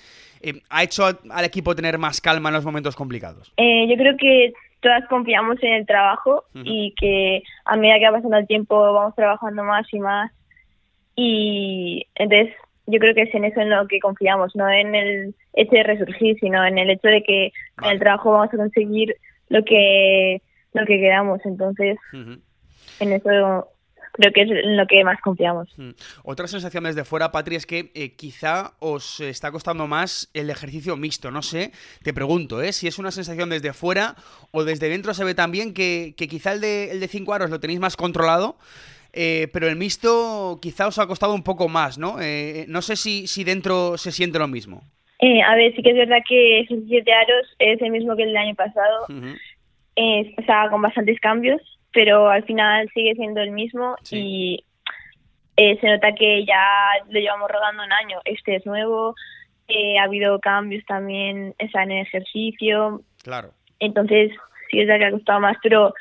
ha 0.70 0.84
hecho 0.84 1.06
al 1.30 1.46
equipo 1.46 1.76
tener 1.76 1.98
más 1.98 2.20
calma 2.20 2.50
en 2.50 2.56
los 2.56 2.66
momentos 2.66 2.96
complicados? 2.96 3.54
yo 3.58 3.96
creo 3.96 4.18
que 4.18 4.54
todas 4.82 5.08
confiamos 5.08 5.62
en 5.62 5.74
el 5.76 5.86
trabajo 5.86 6.44
y 6.56 6.94
que 6.98 7.44
a 7.64 7.78
medida 7.78 8.00
que 8.00 8.06
va 8.06 8.18
pasando 8.18 8.38
el 8.38 8.48
tiempo 8.48 8.92
vamos 8.92 9.16
trabajando 9.16 9.64
más 9.64 9.86
y 9.94 10.00
más 10.00 10.32
y 11.16 12.08
entonces 12.16 12.54
yo 12.86 13.00
creo 13.00 13.14
que 13.16 13.24
es 13.24 13.34
en 13.34 13.46
eso 13.46 13.62
en 13.62 13.70
lo 13.70 13.88
que 13.88 14.00
confiamos, 14.00 14.56
no 14.56 14.70
en 14.70 14.96
el 14.96 15.36
hecho 15.54 15.76
de 15.76 15.84
resurgir, 15.84 16.38
sino 16.40 16.66
en 16.66 16.78
el 16.78 16.90
hecho 16.90 17.08
de 17.08 17.24
que 17.24 17.52
en 17.82 17.90
el 17.92 18.00
trabajo 18.00 18.32
vamos 18.32 18.54
a 18.54 18.58
conseguir 18.58 19.16
lo 19.50 19.64
que 19.64 20.42
lo 20.74 20.86
que 20.86 21.00
queramos. 21.00 21.40
Entonces, 21.46 21.98
en 23.00 23.14
eso 23.14 23.68
creo 24.14 24.32
que 24.32 24.42
es 24.42 24.50
en 24.50 24.78
lo 24.78 24.86
que 24.88 25.04
más 25.04 25.20
confiamos. 25.22 25.70
Otra 26.24 26.48
sensación 26.48 26.84
desde 26.84 27.04
fuera, 27.04 27.32
Patri, 27.32 27.56
es 27.56 27.66
que 27.66 27.92
eh, 27.96 28.16
quizá 28.16 28.74
os 28.80 29.20
está 29.20 29.52
costando 29.52 29.88
más 29.88 30.30
el 30.34 30.50
ejercicio 30.50 30.96
mixto. 30.98 31.32
No 31.32 31.42
sé, 31.42 31.72
te 32.04 32.14
pregunto, 32.14 32.62
¿eh? 32.62 32.74
si 32.74 32.88
es 32.88 33.00
una 33.00 33.12
sensación 33.12 33.50
desde 33.50 33.74
fuera 33.74 34.16
o 34.52 34.64
desde 34.64 34.90
dentro 34.90 35.14
se 35.14 35.24
ve 35.24 35.34
también 35.36 35.74
que, 35.74 36.14
que 36.18 36.28
quizá 36.28 36.54
el 36.54 36.62
de, 36.62 36.92
el 36.92 37.00
de 37.00 37.08
cinco 37.08 37.34
aros 37.34 37.50
lo 37.50 37.60
tenéis 37.60 37.80
más 37.80 37.96
controlado 37.96 38.58
eh, 39.14 39.48
pero 39.54 39.68
el 39.68 39.76
mixto 39.76 40.60
quizá 40.62 40.88
os 40.88 41.00
ha 41.00 41.08
costado 41.08 41.34
un 41.34 41.44
poco 41.44 41.70
más, 41.70 41.98
¿no? 41.98 42.20
Eh, 42.22 42.66
no 42.68 42.82
sé 42.82 42.96
si, 42.96 43.28
si 43.28 43.44
dentro 43.44 43.98
se 43.98 44.12
siente 44.12 44.40
lo 44.40 44.48
mismo. 44.48 44.82
Eh, 45.20 45.42
a 45.42 45.56
ver, 45.56 45.74
sí 45.76 45.82
que 45.82 45.92
es 45.92 45.98
verdad 45.98 46.18
que 46.28 46.62
esos 46.62 46.80
siete 46.88 47.14
aros 47.14 47.48
es 47.60 47.82
el 47.82 47.92
mismo 47.92 48.16
que 48.16 48.24
el 48.24 48.30
del 48.30 48.38
año 48.38 48.56
pasado, 48.56 49.06
o 49.08 50.46
sea, 50.46 50.70
con 50.70 50.82
bastantes 50.82 51.20
cambios 51.20 51.62
pero 51.94 52.30
al 52.30 52.44
final 52.44 52.90
sigue 52.94 53.14
siendo 53.16 53.40
el 53.40 53.52
mismo 53.52 53.96
y 54.12 54.66
eh, 55.56 55.78
se 55.80 55.88
nota 55.88 56.14
que 56.14 56.44
ya 56.46 56.66
lo 57.08 57.20
llevamos 57.20 57.50
rodando 57.50 57.84
un 57.84 57.94
año. 57.94 58.20
Este 58.26 58.56
es 58.56 58.66
nuevo, 58.66 59.16
eh, 59.68 59.98
ha 60.00 60.04
habido 60.04 60.40
cambios 60.40 60.84
también 60.86 61.56
en 61.58 61.92
el 61.92 62.02
ejercicio. 62.02 63.02
Claro. 63.24 63.52
Entonces, 63.80 64.32
sí 64.70 64.82
es 64.82 64.88
verdad 64.88 65.00
que 65.00 65.06
ha 65.06 65.18
costado 65.18 65.40
más, 65.40 65.58
pero 65.62 65.94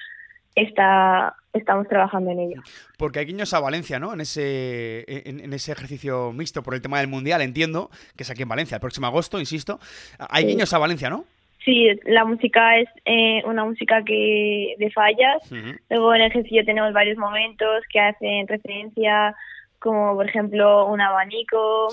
está 0.54 1.34
estamos 1.52 1.86
trabajando 1.88 2.30
en 2.30 2.40
ello. 2.40 2.62
Porque 2.96 3.18
hay 3.18 3.26
guiños 3.26 3.52
a 3.54 3.60
Valencia, 3.60 3.98
¿no? 3.98 4.14
En 4.14 4.20
ese, 4.20 5.04
en, 5.28 5.52
ese 5.52 5.72
ejercicio 5.72 6.32
mixto 6.32 6.62
por 6.62 6.74
el 6.74 6.82
tema 6.82 6.98
del 6.98 7.08
Mundial, 7.08 7.42
entiendo, 7.42 7.90
que 8.16 8.22
es 8.22 8.30
aquí 8.30 8.42
en 8.42 8.48
Valencia, 8.48 8.76
el 8.76 8.80
próximo 8.80 9.06
agosto, 9.06 9.38
insisto. 9.38 9.78
Hay 10.18 10.46
guiños 10.46 10.72
a 10.72 10.78
Valencia, 10.78 11.10
¿no? 11.10 11.24
Sí, 11.64 11.88
la 12.06 12.24
música 12.24 12.78
es 12.78 12.88
eh, 13.04 13.42
una 13.44 13.64
música 13.64 14.02
que 14.02 14.74
de 14.78 14.90
fallas. 14.90 15.48
Luego 15.90 16.14
en 16.14 16.22
el 16.22 16.26
ejercicio 16.28 16.64
tenemos 16.64 16.92
varios 16.92 17.18
momentos 17.18 17.84
que 17.92 18.00
hacen 18.00 18.48
referencia, 18.48 19.34
como 19.78 20.14
por 20.14 20.28
ejemplo 20.28 20.86
un 20.86 21.00
abanico, 21.00 21.88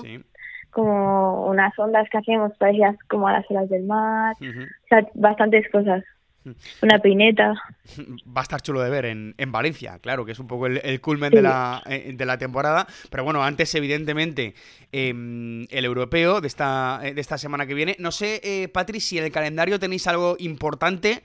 como 0.71 1.45
unas 1.47 1.77
ondas 1.77 2.09
que 2.09 2.17
hacemos 2.17 2.51
parecidas 2.57 2.95
como 3.07 3.27
a 3.27 3.33
las 3.33 3.45
olas 3.51 3.69
del 3.69 3.83
mar. 3.83 4.35
O 4.39 4.87
sea, 4.87 5.07
bastantes 5.13 5.69
cosas. 5.69 6.03
Una 6.81 6.99
peineta. 6.99 7.53
Va 8.25 8.41
a 8.41 8.43
estar 8.43 8.61
chulo 8.61 8.81
de 8.81 8.89
ver 8.89 9.05
en, 9.05 9.35
en 9.37 9.51
Valencia, 9.51 9.99
claro, 9.99 10.25
que 10.25 10.31
es 10.31 10.39
un 10.39 10.47
poco 10.47 10.67
el, 10.67 11.01
culmen 11.01 11.31
de, 11.31 11.41
la, 11.41 11.81
eh, 11.85 12.13
de 12.13 12.25
la 12.25 12.37
temporada. 12.37 12.87
Pero 13.09 13.23
bueno, 13.23 13.43
antes, 13.43 13.73
evidentemente, 13.75 14.53
em, 14.91 15.65
el 15.69 15.85
europeo 15.85 16.41
de 16.41 16.47
esta, 16.47 16.99
eh, 17.03 17.13
de 17.13 17.21
esta 17.21 17.37
semana 17.37 17.65
que 17.65 17.73
viene. 17.73 17.95
No 17.99 18.11
sé, 18.11 18.41
eh, 18.43 18.67
Patri, 18.69 18.99
si 18.99 19.17
en 19.17 19.25
el 19.25 19.31
calendario 19.31 19.79
tenéis 19.79 20.07
algo 20.07 20.35
importante 20.39 21.23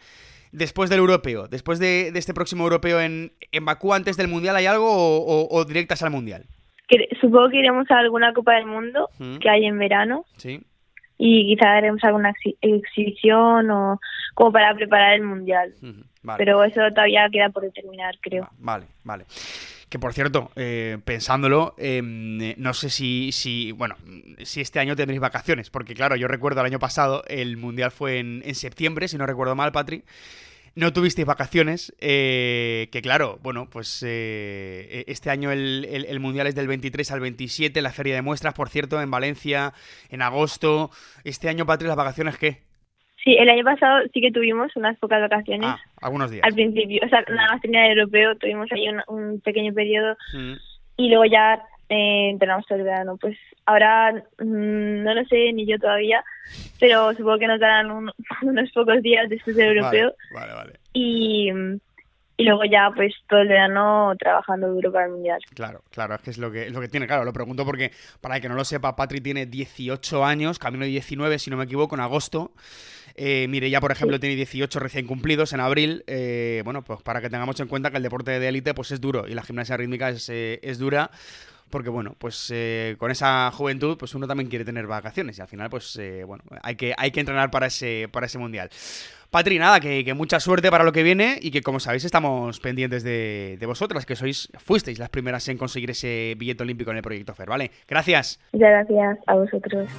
después 0.53 0.89
del 0.91 1.01
europeo, 1.01 1.49
después 1.49 1.79
de, 1.79 2.13
este 2.15 2.35
próximo 2.35 2.65
europeo 2.65 3.01
en, 3.01 3.33
en, 3.51 3.65
Bakú, 3.65 3.93
antes 3.93 4.17
del 4.17 4.29
mundial, 4.29 4.57
¿hay 4.57 4.67
algo 4.67 4.89
o, 4.89 5.65
directas 5.65 6.03
al 6.03 6.11
mundial? 6.11 6.47
supongo 7.21 7.49
que 7.49 7.59
iremos 7.59 7.91
a 7.91 7.99
alguna 7.99 8.33
Copa 8.35 8.55
del 8.55 8.67
Mundo 8.67 9.09
que 9.41 9.51
hay 9.51 9.65
en 9.65 9.79
verano. 9.79 10.27
Sí 10.37 10.61
y 11.19 11.55
quizá 11.55 11.77
haremos 11.77 12.03
alguna 12.05 12.33
exhibición 12.61 13.71
o 13.71 14.01
como 14.35 14.53
para 14.53 14.75
preparar 14.75 15.15
el 15.15 15.23
mundial. 15.23 15.73
Pero 16.37 16.65
eso 16.65 16.81
todavía 16.91 17.29
queda 17.31 17.51
por 17.51 17.63
determinar, 17.63 18.15
creo. 18.21 18.49
Vale, 18.59 18.87
vale. 19.05 19.27
Que 19.89 19.99
por 19.99 20.13
cierto, 20.13 20.51
eh, 20.57 20.99
pensándolo, 21.05 21.75
em, 21.79 22.55
no 22.57 22.75
sé 22.75 22.91
si, 22.91 23.31
si, 23.31 23.71
bueno, 23.73 23.95
si 24.43 24.61
este 24.61 24.81
año 24.81 24.97
tendréis 24.97 25.21
vacaciones, 25.21 25.71
porque 25.71 25.95
claro, 25.95 26.17
yo 26.17 26.27
recuerdo 26.27 26.61
el 26.61 26.67
año 26.67 26.79
pasado, 26.81 27.23
el 27.29 27.57
Mundial 27.57 27.93
fue 27.93 28.19
en, 28.19 28.43
en 28.45 28.55
septiembre, 28.55 29.07
si 29.07 29.19
no 29.19 29.27
recuerdo 29.27 29.55
mal, 29.55 29.71
Patri, 29.71 30.03
no 30.77 30.93
tuvisteis 30.93 31.27
vacaciones, 31.27 31.95
eh, 32.01 32.89
que 32.91 33.01
claro, 33.03 33.39
bueno, 33.43 33.69
pues 33.71 34.03
eh, 34.03 34.89
e-, 34.91 35.05
este 35.07 35.31
año 35.31 35.51
el, 35.53 36.21
Mundial 36.21 36.47
es 36.47 36.55
del 36.55 36.69
23 36.69 37.11
al 37.13 37.21
27, 37.21 37.81
la 37.83 37.91
feria 37.91 38.15
de 38.15 38.23
muestras, 38.23 38.55
por 38.55 38.69
cierto, 38.69 39.01
en 39.01 39.11
Valencia, 39.11 39.73
en 40.11 40.23
agosto. 40.23 40.91
Este 41.23 41.49
año, 41.49 41.67
Patri, 41.67 41.87
¿las 41.87 41.97
vacaciones 41.97 42.39
qué? 42.39 42.63
Sí, 43.23 43.37
el 43.39 43.49
año 43.49 43.65
pasado 43.65 44.03
sí 44.13 44.21
que 44.21 44.31
tuvimos 44.31 44.75
unas 44.77 44.99
pocas 44.99 45.21
vacaciones. 45.21 45.71
Ah, 45.71 45.81
algunos 46.03 46.31
días. 46.31 46.45
Al 46.45 46.55
principio, 46.55 47.01
o 47.05 47.09
sea, 47.09 47.25
nada 47.29 47.53
más 47.53 47.63
tenía 47.63 47.87
el 47.87 47.99
europeo, 47.99 48.37
tuvimos 48.37 48.71
ahí 48.73 48.87
un, 49.09 49.41
pequeño 49.41 49.73
periodo 49.73 50.17
mm. 50.35 50.55
y 50.99 51.09
luego 51.09 51.25
ya 51.25 51.63
eh, 51.89 52.31
entrenamos 52.31 52.67
todo 52.67 52.79
el 52.79 52.85
verano. 52.85 53.17
Pues 53.17 53.37
ahora 53.67 54.13
mm, 54.13 55.03
no 55.03 55.15
lo 55.15 55.25
sé 55.25 55.53
ni 55.53 55.67
yo 55.67 55.79
todavía, 55.79 56.25
pero 56.81 57.13
supongo 57.15 57.39
que 57.39 57.47
nos 57.47 57.61
darán 57.61 57.91
unos 58.43 58.73
pocos 58.73 59.03
días 59.03 59.29
después 59.29 59.57
del 59.57 59.77
europeo. 59.77 60.15
Vale, 60.33 60.53
vale. 60.53 60.73
Y, 60.93 61.51
y 62.37 62.45
luego 62.45 62.65
ya 62.65 62.91
pues 62.95 63.15
todo 63.29 63.41
el 63.41 63.49
verano 63.49 64.13
trabajando 64.19 64.69
duro 64.69 64.93
para 64.93 65.07
el 65.07 65.13
mundial. 65.13 65.41
Claro, 65.55 65.83
claro, 65.91 66.15
es 66.17 66.21
que 66.23 66.31
es 66.31 66.39
lo 66.39 66.51
que, 66.51 66.67
es 66.67 66.73
lo 66.73 66.81
que 66.81 66.89
tiene, 66.89 67.07
claro, 67.07 67.25
lo 67.25 67.33
pregunto 67.33 67.65
porque 67.65 67.93
para 68.21 68.37
el 68.37 68.43
que 68.43 68.49
no 68.49 68.55
lo 68.55 68.65
sepa, 68.65 68.97
Patri 68.97 69.21
tiene 69.21 69.47
18 69.47 70.25
años, 70.25 70.59
camino 70.59 70.85
de 70.85 70.91
19 70.91 71.39
si 71.39 71.51
no 71.51 71.57
me 71.57 71.65
equivoco, 71.65 71.95
en 71.95 72.01
agosto. 72.01 72.53
Eh, 73.17 73.47
mire, 73.49 73.71
ya 73.71 73.81
por 73.81 73.93
ejemplo 73.93 74.19
tiene 74.19 74.35
18 74.35 74.81
recién 74.81 75.07
cumplidos 75.07 75.53
en 75.53 75.61
abril. 75.61 76.03
Eh, 76.09 76.63
bueno, 76.65 76.83
pues 76.83 77.01
para 77.03 77.21
que 77.21 77.31
tengamos 77.31 77.59
en 77.61 77.69
cuenta 77.69 77.91
que 77.91 77.99
el 77.99 78.03
deporte 78.03 78.39
de 78.39 78.49
élite 78.49 78.75
pues 78.75 78.91
es 78.91 79.01
duro 79.01 79.29
y 79.29 79.35
la 79.35 79.43
gimnasia 79.43 79.77
rítmica 79.77 80.09
es, 80.09 80.29
eh, 80.29 80.59
es 80.63 80.79
dura 80.79 81.11
porque 81.75 81.91
bueno, 81.91 82.15
pues 82.19 82.53
eh, 82.55 82.95
con 82.99 83.11
esa 83.11 83.51
juventud, 83.51 83.97
pues 83.99 84.15
uno 84.15 84.29
también 84.29 84.49
quiere 84.49 84.65
tener 84.65 84.87
vacaciones 84.87 85.37
y 85.39 85.41
al 85.43 85.49
final, 85.49 85.69
pues 85.71 85.97
eh, 85.97 86.23
bueno, 86.23 86.45
hay 86.63 86.77
que, 86.77 86.95
hay 86.97 87.11
que 87.11 87.19
entrenar 87.19 87.51
para 87.51 87.67
ese, 87.67 88.09
para 88.13 88.27
ese 88.27 88.39
mundial. 88.39 88.71
Patri, 89.35 89.59
nada, 89.59 89.81
que, 89.81 90.15
mucha 90.15 90.39
suerte 90.39 90.71
para 90.71 90.85
lo 90.85 90.93
que 90.93 91.03
viene 91.03 91.41
y 91.43 91.51
que 91.51 91.61
como 91.61 91.81
sabéis 91.81 92.05
estamos 92.05 92.61
pendientes 92.61 93.03
de, 93.03 93.57
de, 93.59 93.67
vosotras, 93.67 94.07
que 94.07 94.15
sois, 94.15 94.49
fuisteis 94.59 95.01
las 95.01 95.09
primeras 95.09 95.49
en 95.49 95.59
conseguir 95.59 95.91
ese 95.91 96.37
billete 96.39 96.63
olímpico 96.63 96.93
en 96.93 96.99
el 96.99 97.03
proyecto 97.03 97.35
FER, 97.35 97.49
¿vale? 97.49 97.73
Gracias. 97.89 98.39
Muchas 98.53 98.87
gracias 98.87 99.19
a 99.27 99.35
vosotros. 99.35 99.91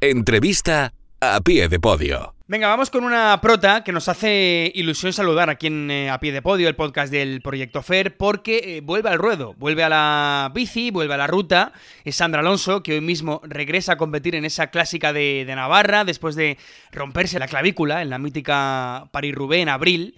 Entrevista 0.00 0.92
a 1.20 1.40
pie 1.40 1.68
de 1.68 1.78
podio. 1.78 2.35
Venga, 2.48 2.68
vamos 2.68 2.90
con 2.90 3.02
una 3.02 3.40
prota 3.40 3.82
que 3.82 3.90
nos 3.90 4.08
hace 4.08 4.70
ilusión 4.76 5.12
saludar 5.12 5.50
aquí 5.50 5.66
en 5.66 5.90
eh, 5.90 6.10
A 6.10 6.20
Pie 6.20 6.30
de 6.30 6.42
Podio, 6.42 6.68
el 6.68 6.76
podcast 6.76 7.10
del 7.10 7.42
Proyecto 7.42 7.82
FER, 7.82 8.16
porque 8.16 8.76
eh, 8.76 8.80
vuelve 8.82 9.08
al 9.10 9.18
ruedo, 9.18 9.54
vuelve 9.54 9.82
a 9.82 9.88
la 9.88 10.52
bici, 10.54 10.92
vuelve 10.92 11.14
a 11.14 11.16
la 11.16 11.26
ruta. 11.26 11.72
Es 12.04 12.14
Sandra 12.14 12.42
Alonso, 12.42 12.84
que 12.84 12.92
hoy 12.92 13.00
mismo 13.00 13.40
regresa 13.42 13.94
a 13.94 13.96
competir 13.96 14.36
en 14.36 14.44
esa 14.44 14.68
clásica 14.68 15.12
de, 15.12 15.44
Navarra, 15.56 16.04
después 16.04 16.36
de 16.36 16.56
romperse 16.92 17.40
la 17.40 17.48
clavícula 17.48 18.00
en 18.00 18.10
la 18.10 18.18
mítica 18.18 19.08
Paris-Roubaix 19.10 19.62
en 19.62 19.68
abril. 19.68 20.14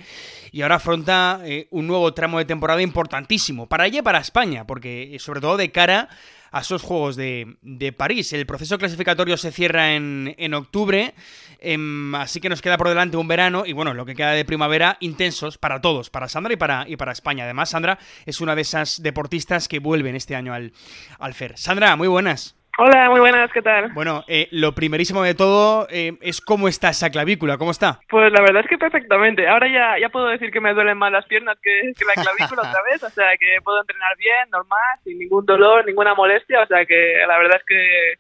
Y 0.52 0.60
ahora 0.60 0.74
afronta 0.74 1.40
eh, 1.46 1.66
un 1.70 1.86
nuevo 1.86 2.12
tramo 2.12 2.36
de 2.36 2.44
temporada 2.44 2.82
importantísimo, 2.82 3.70
para 3.70 3.86
ella 3.86 4.00
y 4.00 4.02
para 4.02 4.18
España, 4.18 4.66
porque 4.66 5.16
sobre 5.18 5.40
todo 5.40 5.56
de 5.56 5.72
cara 5.72 6.10
esos 6.52 6.82
Juegos 6.82 7.16
de, 7.16 7.94
París. 7.96 8.32
El 8.32 8.46
proceso 8.46 8.78
clasificatorio 8.78 9.36
se 9.36 9.52
cierra 9.52 9.94
en, 9.94 10.34
en 10.38 10.54
octubre, 10.54 11.14
em, 11.60 12.14
así 12.14 12.40
que 12.40 12.48
nos 12.48 12.62
queda 12.62 12.78
por 12.78 12.88
delante 12.88 13.16
un 13.16 13.28
verano 13.28 13.64
y 13.66 13.72
bueno, 13.72 13.94
lo 13.94 14.06
que 14.06 14.14
queda 14.14 14.32
de 14.32 14.44
primavera 14.44 14.96
intensos 15.00 15.58
para 15.58 15.80
todos, 15.80 16.10
para 16.10 16.28
Sandra 16.28 16.52
y 16.52 16.56
para, 16.56 16.84
y 16.88 16.96
para 16.96 17.12
España. 17.12 17.44
Además, 17.44 17.70
Sandra 17.70 17.98
es 18.26 18.40
una 18.40 18.54
de 18.54 18.62
esas 18.62 19.02
deportistas 19.02 19.68
que 19.68 19.78
vuelven 19.78 20.16
este 20.16 20.36
año 20.36 20.52
al, 20.52 20.72
al 21.18 21.34
FER. 21.34 21.56
Sandra, 21.56 21.96
muy 21.96 22.08
buenas. 22.08 22.57
Hola, 22.80 23.10
muy 23.10 23.18
buenas, 23.18 23.50
¿qué 23.50 23.60
tal? 23.60 23.90
Bueno, 23.92 24.22
eh, 24.28 24.46
lo 24.52 24.72
primerísimo 24.72 25.24
de 25.24 25.34
todo 25.34 25.88
eh, 25.90 26.16
es 26.20 26.40
cómo 26.40 26.68
está 26.68 26.90
esa 26.90 27.10
clavícula, 27.10 27.58
¿cómo 27.58 27.72
está? 27.72 27.98
Pues 28.08 28.30
la 28.30 28.40
verdad 28.40 28.62
es 28.62 28.68
que 28.68 28.78
perfectamente. 28.78 29.48
Ahora 29.48 29.66
ya, 29.66 29.98
ya 30.00 30.10
puedo 30.10 30.28
decir 30.28 30.52
que 30.52 30.60
me 30.60 30.72
duelen 30.72 30.96
más 30.96 31.10
las 31.10 31.26
piernas 31.26 31.58
que, 31.60 31.92
que 31.98 32.04
la 32.04 32.14
clavícula 32.22 32.62
otra 32.62 32.80
vez, 32.88 33.02
o 33.02 33.10
sea 33.10 33.36
que 33.36 33.60
puedo 33.64 33.80
entrenar 33.80 34.16
bien, 34.16 34.48
normal, 34.52 34.96
sin 35.02 35.18
ningún 35.18 35.44
dolor, 35.44 35.84
ninguna 35.86 36.14
molestia, 36.14 36.62
o 36.62 36.66
sea 36.68 36.86
que 36.86 37.24
la 37.26 37.36
verdad 37.38 37.56
es 37.56 37.64
que 37.66 38.14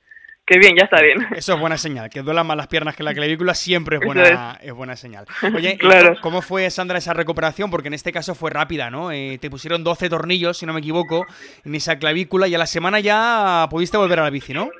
Qué 0.48 0.58
bien, 0.58 0.74
ya 0.78 0.84
está 0.84 1.02
bien. 1.02 1.26
Eso 1.36 1.52
es 1.52 1.60
buena 1.60 1.76
señal. 1.76 2.08
Que 2.08 2.22
duelan 2.22 2.46
más 2.46 2.56
las 2.56 2.68
piernas 2.68 2.96
que 2.96 3.02
la 3.02 3.12
clavícula 3.12 3.54
siempre 3.54 3.96
es 3.96 4.02
buena, 4.02 4.58
es. 4.62 4.72
buena 4.72 4.96
señal. 4.96 5.26
Oye, 5.54 5.78
¿cómo 6.22 6.40
fue, 6.40 6.70
Sandra, 6.70 6.96
esa 6.96 7.12
recuperación? 7.12 7.70
Porque 7.70 7.88
en 7.88 7.94
este 7.94 8.12
caso 8.12 8.34
fue 8.34 8.50
rápida, 8.50 8.88
¿no? 8.88 9.12
Eh, 9.12 9.36
te 9.38 9.50
pusieron 9.50 9.84
12 9.84 10.08
tornillos, 10.08 10.56
si 10.56 10.64
no 10.64 10.72
me 10.72 10.80
equivoco, 10.80 11.26
en 11.66 11.74
esa 11.74 11.98
clavícula 11.98 12.48
y 12.48 12.54
a 12.54 12.58
la 12.58 12.66
semana 12.66 12.98
ya 12.98 13.66
pudiste 13.68 13.98
volver 13.98 14.20
a 14.20 14.22
la 14.22 14.30
bici, 14.30 14.54
¿no? 14.54 14.70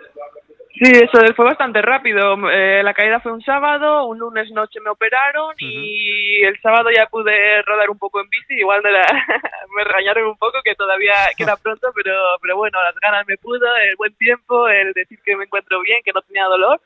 Sí, 0.81 0.93
eso 0.93 1.19
fue 1.35 1.45
bastante 1.45 1.83
rápido. 1.83 2.37
Eh, 2.51 2.83
la 2.85 2.95
caída 2.95 3.19
fue 3.19 3.33
un 3.33 3.43
sábado, 3.43 4.07
un 4.07 4.19
lunes 4.19 4.49
noche 4.53 4.79
me 4.81 4.91
operaron 4.91 5.55
y 5.59 6.45
el 6.45 6.61
sábado 6.61 6.89
ya 6.95 7.07
pude 7.07 7.63
rodar 7.63 7.91
un 7.91 7.99
poco 7.99 8.21
en 8.21 8.29
bici. 8.29 8.55
Igual 8.55 8.83
me, 8.83 8.93
la, 8.93 9.03
me 9.77 9.83
regañaron 9.83 10.29
un 10.29 10.37
poco 10.37 10.59
que 10.63 10.77
todavía 10.77 11.15
queda 11.37 11.57
pronto, 11.57 11.89
pero, 11.97 12.15
pero 12.41 12.57
bueno, 12.57 12.81
las 12.83 12.95
ganas 12.97 13.27
me 13.27 13.37
pudo, 13.39 13.67
el 13.77 13.97
buen 13.97 14.15
tiempo, 14.15 14.69
el 14.69 14.93
decir 14.93 15.19
que 15.25 15.37
me 15.37 15.45
encuentro 15.45 15.81
bien, 15.81 15.99
que 16.05 16.13
no 16.13 16.23
tenía 16.23 16.45
dolor 16.45 16.81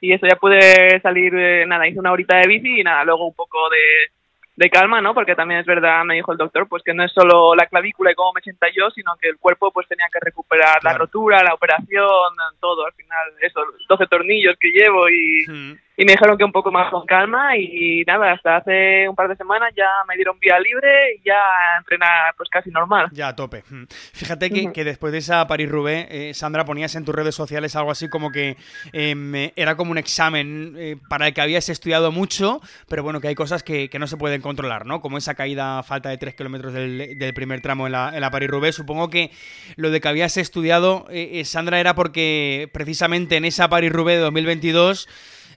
y 0.00 0.12
eso 0.12 0.26
ya 0.26 0.36
pude 0.36 1.00
salir, 1.00 1.34
eh, 1.34 1.66
nada, 1.66 1.86
hice 1.86 1.98
una 1.98 2.12
horita 2.12 2.38
de 2.38 2.48
bici 2.48 2.80
y 2.80 2.84
nada, 2.84 3.04
luego 3.04 3.26
un 3.26 3.34
poco 3.34 3.68
de 3.68 4.08
de 4.56 4.70
calma, 4.70 5.00
¿no? 5.00 5.14
Porque 5.14 5.34
también 5.34 5.60
es 5.60 5.66
verdad, 5.66 6.04
me 6.04 6.14
dijo 6.14 6.32
el 6.32 6.38
doctor, 6.38 6.68
pues 6.68 6.82
que 6.84 6.94
no 6.94 7.04
es 7.04 7.12
solo 7.12 7.54
la 7.54 7.66
clavícula 7.66 8.12
y 8.12 8.14
cómo 8.14 8.32
me 8.32 8.40
sienta 8.40 8.68
yo, 8.74 8.90
sino 8.90 9.16
que 9.20 9.28
el 9.28 9.38
cuerpo 9.38 9.72
pues 9.72 9.88
tenía 9.88 10.06
que 10.12 10.20
recuperar 10.20 10.82
la 10.82 10.94
rotura, 10.94 11.42
la 11.42 11.54
operación, 11.54 12.32
todo, 12.60 12.86
al 12.86 12.92
final, 12.92 13.32
eso, 13.40 13.60
12 13.88 14.06
tornillos 14.06 14.56
que 14.60 14.68
llevo 14.68 15.08
y, 15.08 15.76
y 15.96 16.04
me 16.04 16.12
dijeron 16.12 16.36
que 16.36 16.44
un 16.44 16.52
poco 16.52 16.72
más 16.72 16.90
con 16.90 17.06
calma 17.06 17.56
y 17.56 18.02
nada, 18.04 18.32
hasta 18.32 18.56
hace 18.56 19.08
un 19.08 19.14
par 19.14 19.28
de 19.28 19.36
semanas 19.36 19.72
ya 19.76 19.88
me 20.08 20.16
dieron 20.16 20.38
vía 20.40 20.58
libre 20.58 21.16
y 21.16 21.22
ya 21.24 21.36
entrenar 21.78 22.34
pues 22.36 22.48
casi 22.50 22.70
normal. 22.70 23.08
Ya 23.12 23.28
a 23.28 23.36
tope. 23.36 23.62
Mm. 23.70 23.84
Fíjate 24.12 24.50
que, 24.50 24.72
que 24.72 24.84
después 24.84 25.12
de 25.12 25.18
esa 25.18 25.46
París-Roubaix, 25.46 26.08
eh, 26.10 26.34
Sandra, 26.34 26.64
ponías 26.64 26.96
en 26.96 27.04
tus 27.04 27.14
redes 27.14 27.34
sociales 27.34 27.76
algo 27.76 27.92
así 27.92 28.08
como 28.08 28.32
que 28.32 28.56
em, 28.92 29.50
era 29.54 29.76
como 29.76 29.92
un 29.92 29.98
examen 29.98 30.74
eh, 30.76 30.96
para 31.08 31.28
el 31.28 31.34
que 31.34 31.40
habías 31.40 31.68
estudiado 31.68 32.10
mucho, 32.10 32.60
pero 32.88 33.04
bueno, 33.04 33.20
que 33.20 33.28
hay 33.28 33.34
cosas 33.36 33.62
que, 33.62 33.88
que 33.88 33.98
no 34.00 34.08
se 34.08 34.16
pueden 34.16 34.40
controlar, 34.40 34.86
¿no? 34.86 35.00
Como 35.00 35.16
esa 35.16 35.34
caída 35.34 35.78
a 35.78 35.82
falta 35.84 36.08
de 36.08 36.18
3 36.18 36.34
kilómetros 36.34 36.72
del, 36.72 37.18
del, 37.18 37.34
primer 37.34 37.60
tramo 37.60 37.86
en 37.86 37.92
la, 37.92 38.10
en 38.14 38.20
la 38.20 38.30
París-Roubaix. 38.30 38.74
Supongo 38.74 39.10
que 39.10 39.30
lo 39.76 39.90
de 39.90 40.00
que 40.00 40.08
habías 40.08 40.36
estudiado, 40.38 41.06
eh, 41.10 41.44
Sandra, 41.44 41.78
era 41.78 41.94
porque 41.94 42.68
precisamente 42.72 43.36
en 43.36 43.44
esa 43.44 43.68
París-Roubaix 43.68 44.18
de 44.18 44.22
2022 44.22 45.08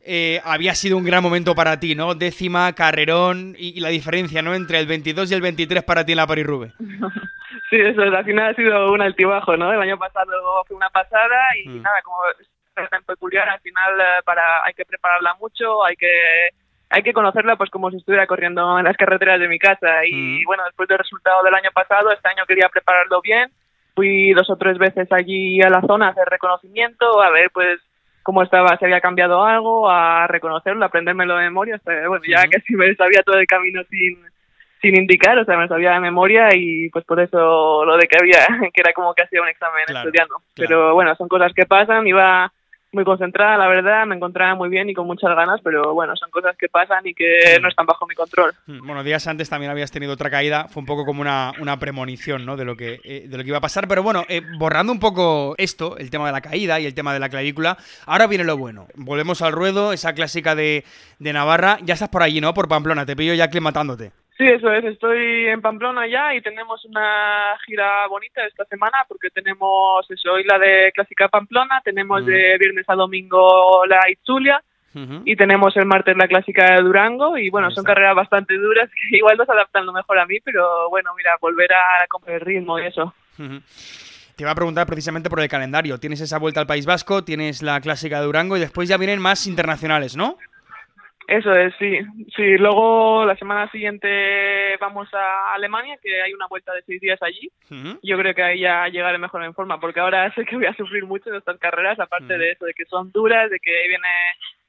eh, 0.09 0.41
había 0.45 0.73
sido 0.73 0.97
un 0.97 1.03
gran 1.03 1.21
momento 1.21 1.53
para 1.53 1.79
ti, 1.79 1.93
¿no? 1.93 2.15
Décima, 2.15 2.73
carrerón 2.73 3.55
y, 3.57 3.79
la 3.81 3.89
diferencia, 3.89 4.41
¿no? 4.41 4.55
Entre 4.55 4.79
el 4.79 4.87
22 4.87 5.29
y 5.29 5.33
el 5.33 5.41
23 5.41 5.83
para 5.83 6.05
ti 6.05 6.13
en 6.13 6.17
la 6.17 6.27
Paris-Roubaix. 6.27 6.73
Sí, 7.69 7.75
eso 7.75 8.01
al 8.01 8.23
final 8.23 8.51
ha 8.51 8.55
sido 8.55 8.93
un 8.93 9.01
altibajo, 9.01 9.57
¿no? 9.57 9.73
El 9.73 9.81
año 9.81 9.97
pasado 9.97 10.31
fue 10.65 10.77
una 10.77 10.89
pasada 10.89 11.37
y 11.61 11.67
mm. 11.67 11.81
nada, 11.81 11.97
como 12.01 12.15
es 12.77 12.89
tan 12.89 13.03
peculiar, 13.03 13.49
al 13.49 13.59
final 13.59 13.99
eh, 13.99 14.21
para 14.23 14.63
hay 14.63 14.73
que 14.73 14.85
prepararla 14.85 15.33
mucho, 15.33 15.83
hay 15.83 15.97
que 15.97 16.07
hay 16.89 17.03
que 17.03 17.11
conocerla 17.11 17.57
pues 17.57 17.69
como 17.69 17.91
si 17.91 17.97
estuviera 17.97 18.25
corriendo 18.25 18.79
en 18.79 18.85
las 18.85 18.95
carreteras 18.95 19.41
de 19.41 19.49
mi 19.49 19.59
casa 19.59 20.05
y 20.05 20.13
mm. 20.13 20.45
bueno, 20.45 20.63
después 20.63 20.87
del 20.87 20.99
resultado 20.99 21.43
del 21.43 21.55
año 21.55 21.71
pasado, 21.73 22.09
este 22.09 22.29
año 22.29 22.45
quería 22.47 22.69
prepararlo 22.69 23.21
bien, 23.21 23.51
fui 23.95 24.31
dos 24.31 24.49
o 24.49 24.55
tres 24.55 24.77
veces 24.77 25.11
allí 25.11 25.61
a 25.61 25.69
la 25.69 25.81
zona 25.81 26.07
a 26.07 26.11
hacer 26.11 26.25
reconocimiento, 26.29 27.21
a 27.21 27.29
ver 27.31 27.49
pues 27.51 27.81
cómo 28.27 28.43
estaba, 28.43 28.75
si 28.77 28.83
había 28.83 28.99
cambiado 28.99 29.45
algo, 29.45 29.89
a 29.89 30.27
reconocerlo, 30.27 30.83
a 30.83 30.87
aprendérmelo 30.87 31.37
de 31.37 31.45
memoria, 31.45 31.79
bueno, 31.85 32.25
ya 32.27 32.45
casi 32.49 32.75
me 32.75 32.93
sabía 32.93 33.23
todo 33.23 33.39
el 33.39 33.47
camino 33.47 33.81
sin 33.89 34.17
sin 34.81 34.97
indicar, 34.97 35.39
o 35.39 35.45
sea, 35.45 35.57
me 35.57 35.69
sabía 35.69 35.93
de 35.93 36.01
memoria 36.01 36.49
y 36.53 36.89
pues 36.89 37.05
por 37.05 37.21
eso 37.21 37.85
lo 37.85 37.95
de 37.95 38.05
que 38.05 38.17
había, 38.19 38.45
que 38.73 38.81
era 38.81 38.91
como 38.91 39.13
que 39.13 39.23
hacía 39.23 39.41
un 39.41 39.47
examen 39.47 39.85
estudiando. 39.87 40.41
Pero 40.53 40.93
bueno, 40.93 41.15
son 41.15 41.29
cosas 41.29 41.53
que 41.53 41.65
pasan, 41.65 42.05
iba 42.05 42.51
muy 42.91 43.03
concentrada, 43.03 43.57
la 43.57 43.67
verdad, 43.67 44.05
me 44.05 44.15
encontraba 44.15 44.55
muy 44.55 44.69
bien 44.69 44.89
y 44.89 44.93
con 44.93 45.05
muchas 45.07 45.35
ganas, 45.35 45.59
pero 45.63 45.93
bueno, 45.93 46.15
son 46.15 46.29
cosas 46.31 46.55
que 46.57 46.69
pasan 46.69 47.05
y 47.05 47.13
que 47.13 47.59
no 47.61 47.67
están 47.67 47.85
bajo 47.85 48.07
mi 48.07 48.15
control. 48.15 48.53
Mm, 48.65 48.85
bueno, 48.85 49.03
días 49.03 49.27
antes 49.27 49.49
también 49.49 49.71
habías 49.71 49.91
tenido 49.91 50.13
otra 50.13 50.29
caída, 50.29 50.67
fue 50.69 50.81
un 50.81 50.85
poco 50.85 51.05
como 51.05 51.21
una, 51.21 51.51
una 51.59 51.77
premonición, 51.79 52.45
¿no? 52.45 52.55
De 52.55 52.65
lo 52.65 52.75
que 52.75 52.99
eh, 53.03 53.27
de 53.27 53.37
lo 53.37 53.43
que 53.43 53.49
iba 53.49 53.57
a 53.57 53.61
pasar, 53.61 53.87
pero 53.87 54.03
bueno, 54.03 54.23
eh, 54.29 54.41
borrando 54.57 54.91
un 54.91 54.99
poco 54.99 55.55
esto, 55.57 55.97
el 55.97 56.09
tema 56.09 56.27
de 56.27 56.31
la 56.31 56.41
caída 56.41 56.79
y 56.79 56.85
el 56.85 56.93
tema 56.93 57.13
de 57.13 57.19
la 57.19 57.29
clavícula, 57.29 57.77
ahora 58.05 58.27
viene 58.27 58.43
lo 58.43 58.57
bueno. 58.57 58.87
Volvemos 58.95 59.41
al 59.41 59.51
ruedo, 59.51 59.93
esa 59.93 60.13
clásica 60.13 60.55
de, 60.55 60.85
de 61.19 61.33
Navarra, 61.33 61.79
ya 61.83 61.93
estás 61.93 62.09
por 62.09 62.23
allí, 62.23 62.41
¿no? 62.41 62.53
Por 62.53 62.67
Pamplona, 62.67 63.05
te 63.05 63.15
pillo 63.15 63.33
ya 63.33 63.45
aclimatándote. 63.45 64.11
Sí, 64.37 64.45
eso 64.45 64.71
es. 64.71 64.85
Estoy 64.85 65.47
en 65.47 65.61
Pamplona 65.61 66.07
ya 66.07 66.35
y 66.35 66.41
tenemos 66.41 66.85
una 66.85 67.57
gira 67.65 68.07
bonita 68.07 68.45
esta 68.45 68.65
semana 68.65 68.99
porque 69.07 69.29
tenemos 69.31 70.05
eso, 70.09 70.33
hoy 70.33 70.43
la 70.43 70.59
de 70.59 70.91
Clásica 70.93 71.27
Pamplona, 71.27 71.81
tenemos 71.83 72.23
de 72.23 72.55
viernes 72.59 72.85
a 72.87 72.95
domingo 72.95 73.83
la 73.87 73.99
Itzulia 74.09 74.61
y 75.25 75.35
tenemos 75.35 75.75
el 75.77 75.85
martes 75.85 76.17
la 76.17 76.27
Clásica 76.27 76.73
de 76.73 76.81
Durango 76.81 77.37
y 77.37 77.49
bueno, 77.49 77.69
son 77.71 77.83
carreras 77.83 78.15
bastante 78.15 78.55
duras 78.57 78.89
que 78.89 79.17
igual 79.17 79.37
no 79.37 79.45
se 79.45 79.51
adaptan 79.51 79.85
lo 79.85 79.93
mejor 79.93 80.19
a 80.19 80.25
mí, 80.25 80.39
pero 80.43 80.89
bueno, 80.89 81.11
mira, 81.15 81.37
volver 81.39 81.71
a 81.73 82.07
coger 82.07 82.35
el 82.35 82.41
ritmo 82.41 82.79
y 82.79 82.85
eso. 82.85 83.13
Te 83.37 84.43
iba 84.43 84.51
a 84.51 84.55
preguntar 84.55 84.85
precisamente 84.85 85.31
por 85.31 85.39
el 85.39 85.49
calendario. 85.49 85.99
Tienes 85.99 86.21
esa 86.21 86.37
vuelta 86.37 86.59
al 86.59 86.67
País 86.67 86.85
Vasco, 86.85 87.23
tienes 87.23 87.63
la 87.63 87.81
Clásica 87.81 88.19
de 88.19 88.25
Durango 88.27 88.55
y 88.55 88.59
después 88.59 88.87
ya 88.87 88.97
vienen 88.97 89.19
más 89.19 89.47
internacionales, 89.47 90.15
¿no? 90.15 90.37
Eso 91.27 91.51
es, 91.53 91.73
sí. 91.77 91.99
Sí, 92.35 92.57
luego 92.57 93.25
la 93.25 93.35
semana 93.35 93.69
siguiente 93.69 94.77
vamos 94.79 95.13
a 95.13 95.53
Alemania, 95.53 95.97
que 96.01 96.21
hay 96.21 96.33
una 96.33 96.47
vuelta 96.47 96.73
de 96.73 96.83
seis 96.83 97.01
días 97.01 97.21
allí. 97.21 97.51
Yo 98.01 98.17
creo 98.17 98.33
que 98.33 98.43
ahí 98.43 98.61
ya 98.61 98.87
llegaré 98.87 99.17
mejor 99.17 99.43
en 99.43 99.53
forma, 99.53 99.79
porque 99.79 99.99
ahora 99.99 100.33
sé 100.33 100.45
que 100.45 100.55
voy 100.55 100.67
a 100.67 100.75
sufrir 100.75 101.05
mucho 101.05 101.29
en 101.29 101.35
estas 101.35 101.59
carreras, 101.59 101.99
aparte 101.99 102.37
de 102.37 102.51
eso, 102.51 102.65
de 102.65 102.73
que 102.73 102.85
son 102.85 103.11
duras, 103.11 103.49
de 103.49 103.59
que 103.59 103.71
viene, 103.89 104.07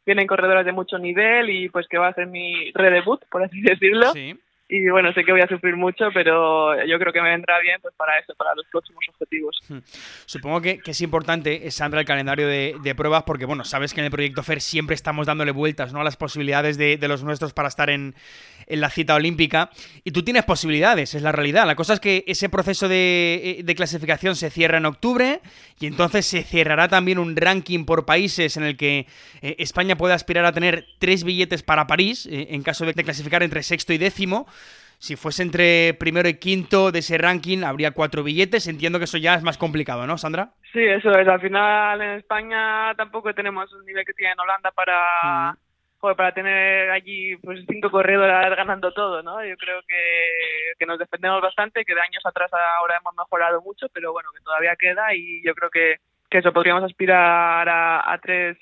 vienen 0.05 0.27
corredoras 0.27 0.67
de 0.67 0.73
mucho 0.73 0.99
nivel 0.99 1.49
y 1.49 1.69
pues 1.69 1.87
que 1.87 1.97
va 1.97 2.09
a 2.09 2.15
ser 2.15 2.27
mi 2.27 2.73
redebut, 2.73 3.25
por 3.31 3.45
así 3.45 3.61
decirlo. 3.63 4.13
Sí 4.13 4.37
y 4.71 4.87
bueno, 4.91 5.13
sé 5.15 5.25
que 5.25 5.33
voy 5.33 5.41
a 5.41 5.49
sufrir 5.49 5.77
mucho, 5.77 6.11
pero 6.13 6.85
yo 6.85 6.99
creo 6.99 7.11
que 7.11 7.23
me 7.23 7.31
vendrá 7.31 7.59
bien 7.61 7.79
pues 7.81 7.95
para 7.97 8.19
eso, 8.19 8.35
para 8.35 8.55
los 8.55 8.67
próximos 8.67 9.03
objetivos. 9.09 9.59
Hmm. 9.67 9.79
Supongo 10.27 10.61
que, 10.61 10.81
es 10.85 11.01
importante, 11.01 11.67
eh, 11.67 11.71
Sandra, 11.71 12.01
el 12.01 12.07
calendario 12.07 12.47
de, 12.47 12.95
pruebas, 12.95 13.23
porque 13.23 13.47
bueno, 13.47 13.65
sabes 13.65 13.95
que 13.95 14.01
en 14.01 14.07
el 14.07 14.11
proyecto 14.11 14.43
FER 14.43 14.61
siempre 14.61 14.95
estamos 14.95 15.27
dándole 15.27 15.53
vueltas 15.53 15.93
¿no? 15.93 16.01
a 16.01 16.05
las 16.05 16.17
posibilidades 16.17 16.77
de, 16.77 16.99
los 17.09 17.25
nuestros 17.25 17.55
para 17.55 17.69
estar 17.69 17.89
en, 17.89 18.15
la 18.69 18.91
cita 18.91 19.15
olímpica, 19.15 19.71
y 20.05 20.11
tú 20.11 20.23
tienes 20.23 20.45
posibilidades, 20.45 21.15
es 21.15 21.23
la 21.23 21.33
realidad. 21.33 21.67
La 21.67 21.75
cosa 21.75 21.95
es 21.95 22.01
que 22.01 22.25
ese 22.27 22.49
proceso 22.49 22.89
de, 22.89 23.65
eh, 23.67 23.75
clasificación 23.75 24.37
se 24.37 24.51
cierra 24.51 24.79
en 24.79 24.87
octubre, 24.87 25.41
y 25.81 25.87
entonces 25.87 26.27
se 26.27 26.43
cerrará 26.43 26.89
también 26.89 27.19
un 27.19 27.37
ranking 27.37 27.85
por 27.85 28.05
países 28.05 28.57
en 28.57 28.65
el 28.65 28.77
que 28.77 29.07
eh, 29.43 29.57
España 29.59 29.97
puede 29.97 30.15
aspirar 30.15 30.45
a 30.45 30.53
tener 30.53 30.87
tres 30.99 31.25
billetes 31.25 31.63
para 31.63 31.87
París, 31.87 32.29
en 32.31 32.63
caso 32.63 32.85
de 32.85 32.95
clasificar 32.95 33.43
entre 33.43 33.63
sexto 33.63 33.93
y 33.93 33.99
décimo. 33.99 34.47
Si 34.99 35.15
fuese 35.15 35.45
entre 35.45 35.95
primero 35.95 36.29
y 36.29 36.35
quinto 36.35 36.91
de 36.91 36.99
ese 36.99 37.19
ranking, 37.19 37.63
habría 37.63 37.93
cuatro 37.93 38.25
billetes. 38.25 38.67
Entiendo 38.67 38.99
que 38.99 39.05
eso 39.05 39.17
ya 39.17 39.35
es 39.35 39.45
más 39.45 39.57
complicado, 39.57 40.07
¿no, 40.09 40.19
Sandra? 40.19 40.51
Sí, 40.73 40.81
eso 40.81 41.13
es. 41.13 41.29
Al 41.29 41.41
final 41.41 42.03
en 42.03 42.11
España 42.19 42.93
tampoco 42.97 43.33
tenemos 43.33 43.73
un 43.73 43.85
nivel 43.87 44.05
que 44.05 44.13
tiene 44.13 44.33
en 44.33 44.41
Holanda 44.41 44.73
para, 44.73 45.57
para 46.01 46.33
tener 46.33 46.91
allí 46.91 47.37
pues 47.39 47.65
cinco 47.69 47.91
corredores 47.91 48.57
ganando 48.57 48.93
todo, 48.93 49.23
¿no? 49.23 49.45
Yo 49.45 49.57
creo 49.57 49.81
que, 49.87 50.73
que 50.79 50.87
nos 50.87 50.99
defendemos 50.99 51.41
bastante, 51.41 51.85
que 51.85 51.95
de 51.95 52.01
años 52.01 52.25
atrás 52.25 52.51
ahora 52.53 52.99
hemos 53.01 53.15
mejorado 53.17 53.61
mucho, 53.63 53.87
pero 53.93 54.13
bueno, 54.13 54.31
que 54.33 54.43
todavía 54.43 54.77
queda 54.77 55.15
y 55.15 55.43
yo 55.45 55.55
creo 55.55 55.71
que, 55.71 55.97
que 56.31 56.39
eso 56.39 56.53
podríamos 56.53 56.85
aspirar 56.85 57.69
a 57.69 58.19
tres 58.23 58.57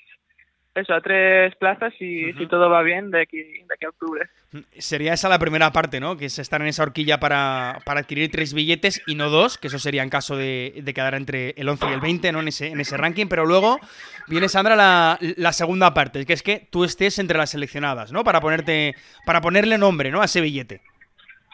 eso, 0.77 0.93
a 0.93 1.01
tres 1.01 1.55
plazas 1.55 1.93
y 1.99 2.31
si 2.33 2.47
todo 2.47 2.69
va 2.69 2.83
bien 2.83 3.11
de 3.11 3.21
aquí, 3.21 3.37
de 3.41 3.73
aquí 3.73 3.85
a 3.85 3.89
octubre. 3.89 4.29
Sería 4.77 5.13
esa 5.13 5.27
la 5.27 5.39
primera 5.39 5.71
parte, 5.71 5.99
¿no? 5.99 6.17
Que 6.17 6.25
es 6.25 6.39
estar 6.39 6.61
en 6.61 6.67
esa 6.67 6.83
horquilla 6.83 7.19
para, 7.19 7.79
para 7.85 8.01
adquirir 8.01 8.31
tres 8.31 8.53
billetes 8.53 9.01
y 9.07 9.15
no 9.15 9.29
dos, 9.29 9.57
que 9.57 9.67
eso 9.67 9.79
sería 9.79 10.03
en 10.03 10.09
caso 10.09 10.37
de, 10.37 10.73
de, 10.81 10.93
quedar 10.93 11.15
entre 11.15 11.51
el 11.57 11.67
11 11.67 11.89
y 11.89 11.93
el 11.93 11.99
20, 11.99 12.31
¿no? 12.31 12.39
En 12.41 12.47
ese, 12.47 12.67
en 12.67 12.79
ese 12.79 12.95
ranking. 12.95 13.27
Pero 13.27 13.45
luego 13.45 13.79
viene, 14.27 14.49
Sandra, 14.49 14.75
la, 14.75 15.17
la 15.19 15.51
segunda 15.51 15.93
parte, 15.93 16.25
que 16.25 16.33
es 16.33 16.43
que 16.43 16.67
tú 16.71 16.83
estés 16.83 17.19
entre 17.19 17.37
las 17.37 17.51
seleccionadas, 17.51 18.11
¿no? 18.11 18.23
Para, 18.23 18.39
ponerte, 18.39 18.95
para 19.25 19.41
ponerle 19.41 19.77
nombre, 19.77 20.11
¿no? 20.11 20.21
A 20.21 20.25
ese 20.25 20.41
billete. 20.41 20.81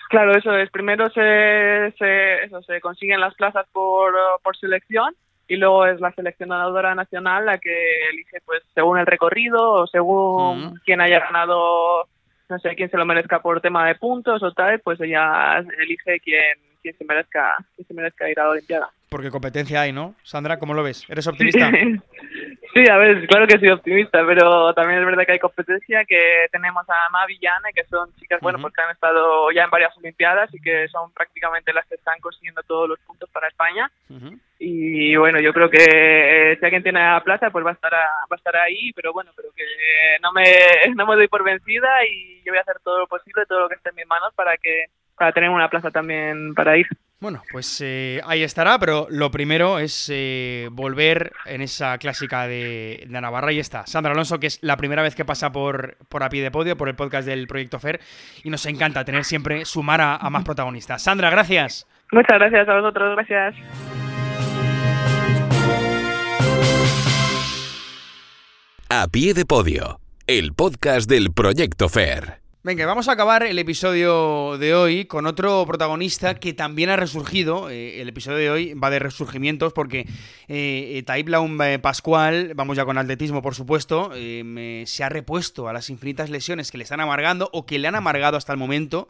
Claro, 0.09 0.37
eso 0.37 0.55
es. 0.55 0.69
Primero 0.69 1.09
se, 1.09 1.93
se, 1.97 2.43
eso, 2.43 2.61
se 2.63 2.79
consiguen 2.81 3.19
las 3.19 3.33
plazas 3.35 3.65
por, 3.71 4.13
por 4.43 4.55
selección 4.57 5.15
y 5.47 5.57
luego 5.57 5.85
es 5.85 5.99
la 5.99 6.11
seleccionadora 6.11 6.95
nacional 6.95 7.45
la 7.45 7.57
que 7.57 8.09
elige 8.09 8.39
pues 8.45 8.61
según 8.73 8.97
el 8.97 9.05
recorrido 9.05 9.73
o 9.73 9.87
según 9.87 10.79
quién 10.85 11.01
haya 11.01 11.19
ganado 11.19 12.07
no 12.49 12.59
sé 12.59 12.75
quién 12.75 12.89
se 12.89 12.97
lo 12.97 13.05
merezca 13.05 13.41
por 13.41 13.61
tema 13.61 13.87
de 13.87 13.95
puntos 13.95 14.41
o 14.43 14.51
tal 14.53 14.79
pues 14.79 14.99
ella 15.01 15.59
elige 15.79 16.19
quién 16.19 16.57
quién 16.83 16.95
se 16.95 17.05
merezca 17.05 17.57
quién 17.75 17.87
se 17.87 17.93
merezca 17.95 18.29
ir 18.29 18.39
a 18.39 18.43
la 18.43 18.49
olimpiada. 18.51 18.89
Porque 19.09 19.31
competencia 19.31 19.81
hay 19.81 19.91
no 19.91 20.13
Sandra 20.21 20.59
cómo 20.59 20.75
lo 20.75 20.83
ves 20.83 21.05
eres 21.09 21.25
optimista 21.25 21.71
Sí, 22.73 22.89
a 22.89 22.97
ver, 22.97 23.27
claro 23.27 23.45
que 23.45 23.59
soy 23.59 23.69
optimista, 23.69 24.25
pero 24.25 24.73
también 24.73 24.99
es 24.99 25.05
verdad 25.05 25.25
que 25.27 25.33
hay 25.33 25.39
competencia, 25.39 26.03
que 26.05 26.47
tenemos 26.51 26.83
a 26.89 27.07
Mavi 27.11 27.37
y 27.39 27.45
Anne, 27.45 27.71
que 27.71 27.83
son 27.83 28.11
chicas, 28.15 28.41
bueno, 28.41 28.57
porque 28.59 28.81
han 28.81 28.89
estado 28.89 29.51
ya 29.51 29.65
en 29.65 29.69
varias 29.69 29.95
Olimpiadas 29.95 30.51
y 30.55 30.59
que 30.59 30.87
son 30.87 31.11
prácticamente 31.11 31.71
las 31.71 31.85
que 31.85 31.95
están 31.95 32.19
consiguiendo 32.19 32.63
todos 32.63 32.89
los 32.89 32.99
puntos 33.01 33.29
para 33.29 33.47
España. 33.47 33.91
Y 34.57 35.15
bueno, 35.17 35.39
yo 35.39 35.53
creo 35.53 35.69
que 35.69 35.83
eh, 35.83 36.57
si 36.57 36.65
alguien 36.65 36.81
tiene 36.81 36.99
la 36.99 37.21
plaza, 37.23 37.51
pues 37.51 37.63
va 37.63 37.71
a 37.71 37.73
estar 37.73 37.93
va 37.93 38.27
a 38.31 38.35
estar 38.35 38.55
ahí, 38.55 38.91
pero 38.93 39.13
bueno, 39.13 39.31
pero 39.35 39.49
que 39.55 39.65
no 40.23 40.31
me, 40.31 40.43
no 40.95 41.05
me 41.05 41.15
doy 41.15 41.27
por 41.27 41.43
vencida 41.43 41.89
y 42.09 42.41
yo 42.43 42.53
voy 42.53 42.57
a 42.57 42.61
hacer 42.61 42.77
todo 42.83 42.99
lo 42.99 43.07
posible, 43.07 43.45
todo 43.45 43.59
lo 43.59 43.69
que 43.69 43.75
esté 43.75 43.89
en 43.89 43.95
mis 43.97 44.07
manos 44.07 44.33
para 44.33 44.57
que 44.57 44.85
para 45.17 45.31
tener 45.31 45.49
una 45.49 45.69
plaza 45.69 45.91
también 45.91 46.53
para 46.53 46.77
ir. 46.77 46.87
Bueno, 47.19 47.41
pues 47.53 47.79
eh, 47.81 48.19
ahí 48.25 48.43
estará, 48.43 48.77
pero 48.79 49.07
lo 49.09 49.31
primero 49.31 49.79
es 49.79 50.11
eh, 50.13 50.67
volver 50.73 51.31
en 51.45 51.61
esa 51.61 51.97
clásica 51.97 52.47
de, 52.47 53.05
Navarra 53.07 53.53
y 53.53 53.59
está. 53.59 53.87
Sandra 53.87 54.11
Alonso, 54.11 54.41
que 54.41 54.47
es 54.47 54.61
la 54.61 54.75
primera 54.75 55.01
vez 55.01 55.15
que 55.15 55.23
pasa 55.23 55.51
por, 55.53 55.95
por 56.09 56.21
a 56.23 56.29
pie 56.29 56.43
de 56.43 56.51
podio, 56.51 56.75
por 56.75 56.89
el 56.89 56.95
podcast 56.95 57.25
del 57.25 57.47
Proyecto 57.47 57.79
FER, 57.79 58.01
y 58.43 58.49
nos 58.49 58.65
encanta 58.65 59.05
tener 59.05 59.23
siempre, 59.23 59.63
sumar 59.63 60.01
a, 60.01 60.17
a 60.17 60.29
más 60.29 60.43
protagonistas. 60.43 61.01
Sandra, 61.01 61.29
gracias. 61.29 61.87
Muchas 62.11 62.37
gracias 62.39 62.67
a 62.67 62.73
vosotros, 62.73 63.15
gracias. 63.15 63.55
A 68.89 69.07
pie 69.07 69.33
de 69.33 69.45
podio, 69.45 70.01
el 70.27 70.53
podcast 70.53 71.09
del 71.09 71.31
Proyecto 71.33 71.87
FER. 71.87 72.42
Venga, 72.65 72.85
vamos 72.85 73.09
a 73.09 73.11
acabar 73.11 73.43
el 73.43 73.59
episodio 73.59 74.57
de 74.57 74.73
hoy 74.73 75.03
con 75.03 75.25
otro 75.25 75.65
protagonista 75.65 76.35
que 76.35 76.53
también 76.53 76.89
ha 76.89 76.95
resurgido. 76.95 77.69
Eh, 77.69 77.99
el 77.99 78.07
episodio 78.07 78.37
de 78.37 78.49
hoy 78.49 78.73
va 78.73 78.89
de 78.89 78.99
resurgimientos 78.99 79.73
porque 79.73 80.07
eh, 80.47 81.03
eh 81.05 81.79
Pascual, 81.81 82.53
vamos 82.55 82.77
ya 82.77 82.85
con 82.85 82.97
atletismo 82.97 83.41
por 83.41 83.53
supuesto, 83.53 84.11
eh, 84.15 84.85
se 84.87 85.03
ha 85.03 85.09
repuesto 85.09 85.67
a 85.67 85.73
las 85.73 85.89
infinitas 85.89 86.29
lesiones 86.29 86.71
que 86.71 86.77
le 86.77 86.85
están 86.85 87.01
amargando 87.01 87.49
o 87.51 87.65
que 87.65 87.77
le 87.79 87.89
han 87.89 87.95
amargado 87.95 88.37
hasta 88.37 88.53
el 88.53 88.59
momento 88.59 89.09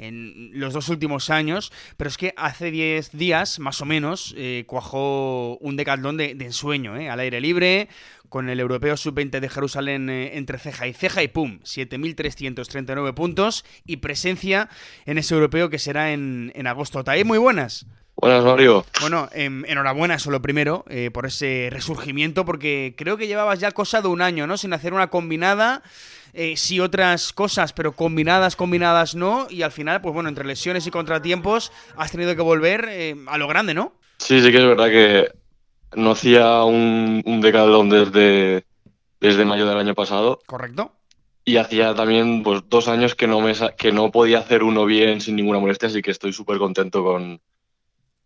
en 0.00 0.50
los 0.58 0.72
dos 0.72 0.88
últimos 0.88 1.30
años, 1.30 1.72
pero 1.96 2.08
es 2.08 2.16
que 2.16 2.34
hace 2.36 2.70
10 2.70 3.12
días, 3.12 3.58
más 3.58 3.80
o 3.80 3.84
menos, 3.84 4.34
cuajó 4.66 5.58
un 5.58 5.76
decatlón 5.76 6.16
de, 6.16 6.34
de 6.34 6.46
ensueño, 6.46 6.94
al 6.94 7.20
aire 7.20 7.40
libre, 7.40 7.88
con 8.30 8.48
el 8.48 8.60
europeo 8.60 8.96
sub-20 8.96 9.40
de 9.40 9.48
Jerusalén 9.50 10.08
eh, 10.08 10.38
entre 10.38 10.58
ceja 10.58 10.86
y 10.86 10.94
ceja 10.94 11.22
y 11.22 11.28
pum, 11.28 11.58
7.339 11.64 13.12
puntos 13.12 13.64
y 13.84 13.98
presencia 13.98 14.70
en 15.04 15.18
ese 15.18 15.34
europeo 15.34 15.68
que 15.68 15.78
será 15.78 16.12
en, 16.12 16.52
en 16.54 16.66
agosto. 16.66 17.04
Taí, 17.04 17.24
muy 17.24 17.38
buenas. 17.38 17.86
Buenas, 18.20 18.44
Mario. 18.44 18.84
Bueno, 19.00 19.30
em, 19.32 19.64
enhorabuena, 19.64 20.16
eso 20.16 20.30
lo 20.30 20.42
primero, 20.42 20.84
eh, 20.90 21.10
por 21.10 21.24
ese 21.24 21.68
resurgimiento, 21.72 22.44
porque 22.44 22.94
creo 22.94 23.16
que 23.16 23.26
llevabas 23.26 23.60
ya 23.60 23.72
cosa 23.72 24.02
de 24.02 24.08
un 24.08 24.20
año, 24.20 24.46
¿no? 24.46 24.58
Sin 24.58 24.74
hacer 24.74 24.92
una 24.92 25.08
combinada, 25.08 25.82
eh, 26.34 26.54
sí 26.58 26.80
otras 26.80 27.32
cosas, 27.32 27.72
pero 27.72 27.92
combinadas, 27.92 28.56
combinadas 28.56 29.14
no, 29.14 29.46
y 29.48 29.62
al 29.62 29.72
final, 29.72 30.02
pues 30.02 30.12
bueno, 30.12 30.28
entre 30.28 30.44
lesiones 30.44 30.86
y 30.86 30.90
contratiempos, 30.90 31.72
has 31.96 32.12
tenido 32.12 32.36
que 32.36 32.42
volver 32.42 32.88
eh, 32.90 33.16
a 33.26 33.38
lo 33.38 33.48
grande, 33.48 33.72
¿no? 33.72 33.94
Sí, 34.18 34.42
sí 34.42 34.52
que 34.52 34.58
es 34.58 34.66
verdad 34.66 34.90
que 34.90 35.32
no 35.96 36.10
hacía 36.10 36.62
un, 36.64 37.22
un 37.24 37.40
decalón 37.40 37.88
desde, 37.88 38.66
desde 39.18 39.46
mayo 39.46 39.66
del 39.66 39.78
año 39.78 39.94
pasado. 39.94 40.40
¿Correcto? 40.44 40.92
Y 41.46 41.56
hacía 41.56 41.94
también 41.94 42.42
pues, 42.42 42.64
dos 42.68 42.86
años 42.86 43.14
que 43.14 43.26
no, 43.26 43.40
me, 43.40 43.54
que 43.78 43.92
no 43.92 44.10
podía 44.10 44.40
hacer 44.40 44.62
uno 44.62 44.84
bien 44.84 45.22
sin 45.22 45.36
ninguna 45.36 45.58
molestia, 45.58 45.88
así 45.88 46.02
que 46.02 46.10
estoy 46.10 46.34
súper 46.34 46.58
contento 46.58 47.02
con, 47.02 47.40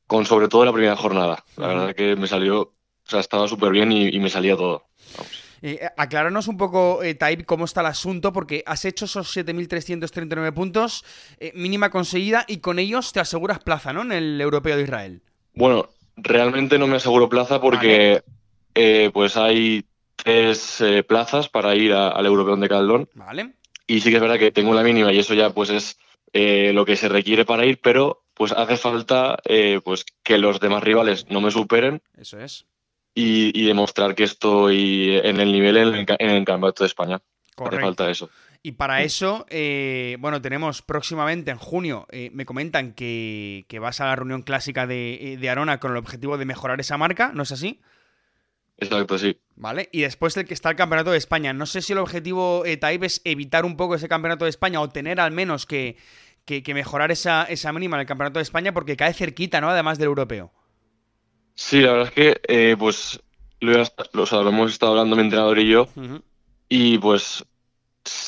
con 0.06 0.26
sobre 0.26 0.48
todo 0.48 0.64
la 0.64 0.72
primera 0.72 0.96
jornada. 0.96 1.44
La 1.56 1.68
verdad 1.68 1.94
que 1.94 2.16
me 2.16 2.26
salió, 2.26 2.60
o 2.60 2.72
sea, 3.04 3.20
estaba 3.20 3.48
súper 3.48 3.70
bien 3.70 3.92
y, 3.92 4.18
me 4.18 4.30
salía 4.30 4.56
todo. 4.56 4.86
Eh, 5.62 5.80
acláranos 5.96 6.46
un 6.48 6.58
poco, 6.58 7.02
eh, 7.02 7.14
Taib, 7.14 7.46
cómo 7.46 7.64
está 7.64 7.80
el 7.80 7.86
asunto, 7.86 8.32
porque 8.32 8.62
has 8.66 8.84
hecho 8.84 9.06
esos 9.06 9.34
7.339 9.34 10.52
puntos, 10.52 11.04
eh, 11.38 11.52
mínima 11.54 11.90
conseguida, 11.90 12.44
y 12.46 12.58
con 12.58 12.78
ellos 12.78 13.12
te 13.12 13.20
aseguras 13.20 13.60
plaza, 13.60 13.92
¿no? 13.92 14.02
En 14.02 14.12
el 14.12 14.40
Europeo 14.40 14.76
de 14.76 14.82
Israel. 14.82 15.22
Bueno, 15.54 15.88
realmente 16.16 16.78
no 16.78 16.86
me 16.86 16.96
aseguro 16.96 17.30
plaza 17.30 17.60
porque 17.60 18.22
eh, 18.74 19.10
pues 19.12 19.36
hay 19.36 19.84
tres 20.16 20.82
plazas 21.08 21.48
para 21.48 21.74
ir 21.74 21.92
al 21.92 22.24
Europeo 22.24 22.56
de 22.56 22.68
Caldón. 22.68 23.08
Vale. 23.14 23.54
Y 23.86 24.00
sí 24.00 24.10
que 24.10 24.16
es 24.16 24.22
verdad 24.22 24.38
que 24.38 24.52
tengo 24.52 24.74
la 24.74 24.82
mínima 24.82 25.12
y 25.12 25.18
eso 25.18 25.34
ya 25.34 25.50
pues 25.50 25.70
es 25.70 25.98
lo 26.32 26.84
que 26.84 26.96
se 26.96 27.08
requiere 27.08 27.44
para 27.44 27.64
ir, 27.66 27.80
pero 27.80 28.23
pues 28.34 28.52
hace 28.52 28.76
falta 28.76 29.38
eh, 29.44 29.80
pues 29.84 30.04
que 30.22 30.38
los 30.38 30.60
demás 30.60 30.82
rivales 30.82 31.26
no 31.30 31.40
me 31.40 31.50
superen. 31.50 32.02
Eso 32.16 32.38
es. 32.38 32.66
Y, 33.16 33.64
demostrar 33.66 34.16
que 34.16 34.24
estoy 34.24 35.20
en 35.22 35.40
el 35.40 35.52
nivel 35.52 35.76
en 35.76 35.94
el, 35.94 36.44
Campeonato 36.44 36.82
de 36.82 36.88
España. 36.88 37.20
Correcto. 37.54 37.76
Hace 37.76 37.84
falta 37.84 38.10
eso. 38.10 38.28
Y 38.60 38.72
para 38.72 39.02
eso, 39.02 39.46
eh, 39.50 40.16
bueno, 40.18 40.42
tenemos 40.42 40.82
próximamente 40.82 41.50
en 41.50 41.58
junio, 41.58 42.06
eh, 42.10 42.30
me 42.32 42.46
comentan 42.46 42.92
que, 42.92 43.66
vas 43.80 44.00
a 44.00 44.06
la 44.06 44.16
reunión 44.16 44.42
clásica 44.42 44.86
de, 44.86 45.36
de, 45.38 45.50
Arona 45.50 45.78
con 45.78 45.92
el 45.92 45.98
objetivo 45.98 46.38
de 46.38 46.46
mejorar 46.46 46.80
esa 46.80 46.96
marca, 46.96 47.30
¿no 47.34 47.42
es 47.42 47.52
así? 47.52 47.80
Exacto, 48.78 49.18
sí. 49.18 49.38
Vale, 49.56 49.88
y 49.92 50.00
después 50.00 50.34
del 50.34 50.46
que 50.46 50.54
está 50.54 50.70
el 50.70 50.76
Campeonato 50.76 51.12
de 51.12 51.18
España, 51.18 51.52
no 51.52 51.66
sé 51.66 51.80
si 51.80 51.92
el 51.92 51.98
objetivo, 51.98 52.64
eh, 52.66 52.78
es 53.02 53.20
evitar 53.24 53.64
un 53.64 53.76
poco 53.76 53.94
ese 53.94 54.08
Campeonato 54.08 54.46
de 54.46 54.50
España 54.50 54.80
o 54.80 54.88
tener 54.88 55.20
al 55.20 55.30
menos 55.30 55.66
que, 55.66 55.96
que, 56.44 56.74
mejorar 56.74 57.10
esa, 57.10 57.44
esa 57.44 57.72
mínima 57.72 57.96
en 57.96 58.02
el 58.02 58.06
Campeonato 58.06 58.38
de 58.38 58.42
España 58.42 58.72
porque 58.72 58.96
cae 58.96 59.14
cerquita, 59.14 59.60
¿no? 59.60 59.70
Además 59.70 59.98
del 59.98 60.06
europeo. 60.06 60.52
Sí, 61.54 61.80
la 61.80 61.92
verdad 61.92 62.08
es 62.08 62.14
que 62.14 62.40
eh, 62.48 62.76
pues 62.78 63.20
lo, 63.60 63.72
hemos 64.48 64.72
estado 64.72 64.92
hablando 64.92 65.16
mi 65.16 65.22
entrenador 65.22 65.58
y 65.58 65.68
yo 65.68 65.88
y 66.68 66.98
pues 66.98 67.44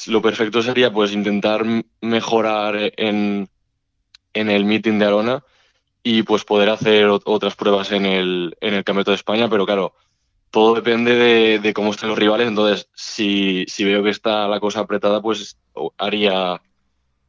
lo 0.06 0.22
perfecto 0.22 0.62
sería 0.62 0.92
pues 0.92 1.12
intentar 1.12 1.64
mejorar 2.00 2.92
en, 2.96 3.48
en 4.32 4.50
el 4.50 4.64
meeting 4.64 4.98
de 4.98 5.04
Arona 5.04 5.44
y 6.02 6.22
pues 6.22 6.44
poder 6.44 6.70
hacer 6.70 7.06
otras 7.06 7.56
pruebas 7.56 7.90
en 7.90 8.06
el, 8.06 8.56
en 8.60 8.74
el 8.74 8.84
Campeonato 8.84 9.10
de 9.10 9.16
España, 9.16 9.48
pero 9.50 9.66
claro, 9.66 9.94
todo 10.52 10.74
depende 10.74 11.16
de, 11.16 11.58
de, 11.58 11.74
cómo 11.74 11.90
estén 11.90 12.08
los 12.08 12.18
rivales, 12.18 12.46
entonces 12.46 12.88
si, 12.94 13.64
si 13.66 13.84
veo 13.84 14.04
que 14.04 14.10
está 14.10 14.46
la 14.46 14.60
cosa 14.60 14.80
apretada, 14.80 15.20
pues 15.20 15.58
haría 15.98 16.62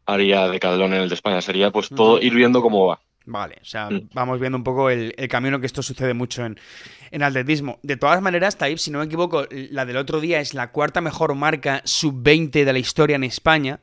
haría 0.08 0.48
de 0.48 0.60
Calderón 0.60 0.94
en 0.94 1.02
el 1.02 1.10
de 1.10 1.16
España. 1.16 1.42
Sería 1.42 1.72
pues 1.72 1.90
todo 1.90 2.20
ir 2.20 2.34
viendo 2.34 2.62
cómo 2.62 2.88
va. 2.88 3.02
Vale, 3.28 3.58
o 3.62 3.66
sea, 3.66 3.90
mm. 3.90 4.10
vamos 4.14 4.40
viendo 4.40 4.58
un 4.58 4.64
poco 4.64 4.90
el, 4.90 5.14
camino 5.30 5.60
que 5.60 5.66
esto 5.66 5.84
sucede 5.84 6.14
mucho 6.14 6.46
en, 6.46 6.58
en 7.12 7.24
atletismo. 7.24 7.78
De 7.84 7.98
todas 7.98 8.22
maneras, 8.22 8.58
Taib, 8.58 8.80
si 8.80 8.90
no 8.90 9.00
me 9.00 9.06
equivoco, 9.06 9.46
la 9.52 9.86
del 9.86 9.98
otro 9.98 10.22
día 10.22 10.40
es 10.40 10.54
la 10.54 10.72
cuarta 10.72 11.02
mejor 11.02 11.36
marca 11.36 11.82
sub-20 11.84 12.64
de 12.64 12.74
la 12.74 12.80
historia 12.80 13.18
en 13.18 13.26
España. 13.26 13.82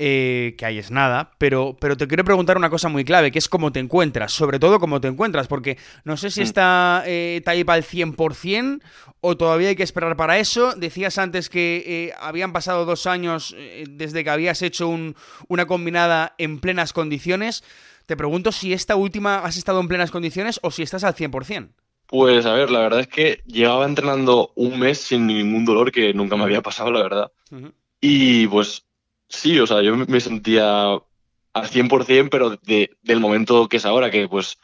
Eh, 0.00 0.54
que 0.56 0.64
ahí 0.64 0.78
es 0.78 0.92
nada, 0.92 1.32
pero, 1.38 1.76
pero 1.80 1.96
te 1.96 2.06
quiero 2.06 2.22
preguntar 2.22 2.56
una 2.56 2.70
cosa 2.70 2.88
muy 2.88 3.04
clave, 3.04 3.32
que 3.32 3.40
es 3.40 3.48
cómo 3.48 3.72
te 3.72 3.80
encuentras, 3.80 4.30
sobre 4.30 4.60
todo 4.60 4.78
cómo 4.78 5.00
te 5.00 5.08
encuentras, 5.08 5.48
porque 5.48 5.76
no 6.04 6.16
sé 6.16 6.30
si 6.30 6.38
mm. 6.38 6.44
está 6.44 7.02
eh, 7.04 7.42
Taib 7.44 7.68
al 7.68 7.82
100% 7.82 8.80
o 9.20 9.36
todavía 9.36 9.70
hay 9.70 9.76
que 9.76 9.82
esperar 9.82 10.16
para 10.16 10.38
eso. 10.38 10.74
Decías 10.76 11.18
antes 11.18 11.48
que 11.48 11.82
eh, 11.84 12.14
habían 12.20 12.52
pasado 12.52 12.84
dos 12.84 13.06
años 13.06 13.54
eh, 13.58 13.84
desde 13.88 14.22
que 14.22 14.30
habías 14.30 14.62
hecho 14.62 14.88
una 15.48 15.66
combinada 15.66 16.34
en 16.38 16.60
plenas 16.60 16.92
condiciones. 16.92 17.64
Te 18.08 18.16
pregunto 18.16 18.50
si 18.50 18.72
esta 18.72 18.96
última 18.96 19.44
has 19.44 19.56
estado 19.56 19.80
en 19.80 19.86
plenas 19.86 20.10
condiciones 20.10 20.58
o 20.62 20.70
si 20.70 20.82
estás 20.82 21.04
al 21.04 21.14
100%. 21.14 21.68
Pues 22.06 22.46
a 22.46 22.54
ver, 22.54 22.70
la 22.70 22.80
verdad 22.80 23.00
es 23.00 23.06
que 23.06 23.42
llevaba 23.46 23.84
entrenando 23.84 24.50
un 24.56 24.80
mes 24.80 24.98
sin 24.98 25.26
ningún 25.26 25.66
dolor 25.66 25.92
que 25.92 26.14
nunca 26.14 26.36
me 26.36 26.44
había 26.44 26.62
pasado, 26.62 26.90
la 26.90 27.02
verdad. 27.02 27.32
Y 28.00 28.46
pues 28.46 28.88
Sí, 29.28 29.60
o 29.60 29.66
sea, 29.66 29.82
yo 29.82 29.94
me 29.94 30.20
sentía 30.20 30.92
al 30.92 31.68
100%, 31.68 32.28
pero 32.30 32.56
de, 32.56 32.96
del 33.02 33.20
momento 33.20 33.68
que 33.68 33.76
es 33.76 33.84
ahora, 33.84 34.10
que 34.10 34.26
pues 34.26 34.58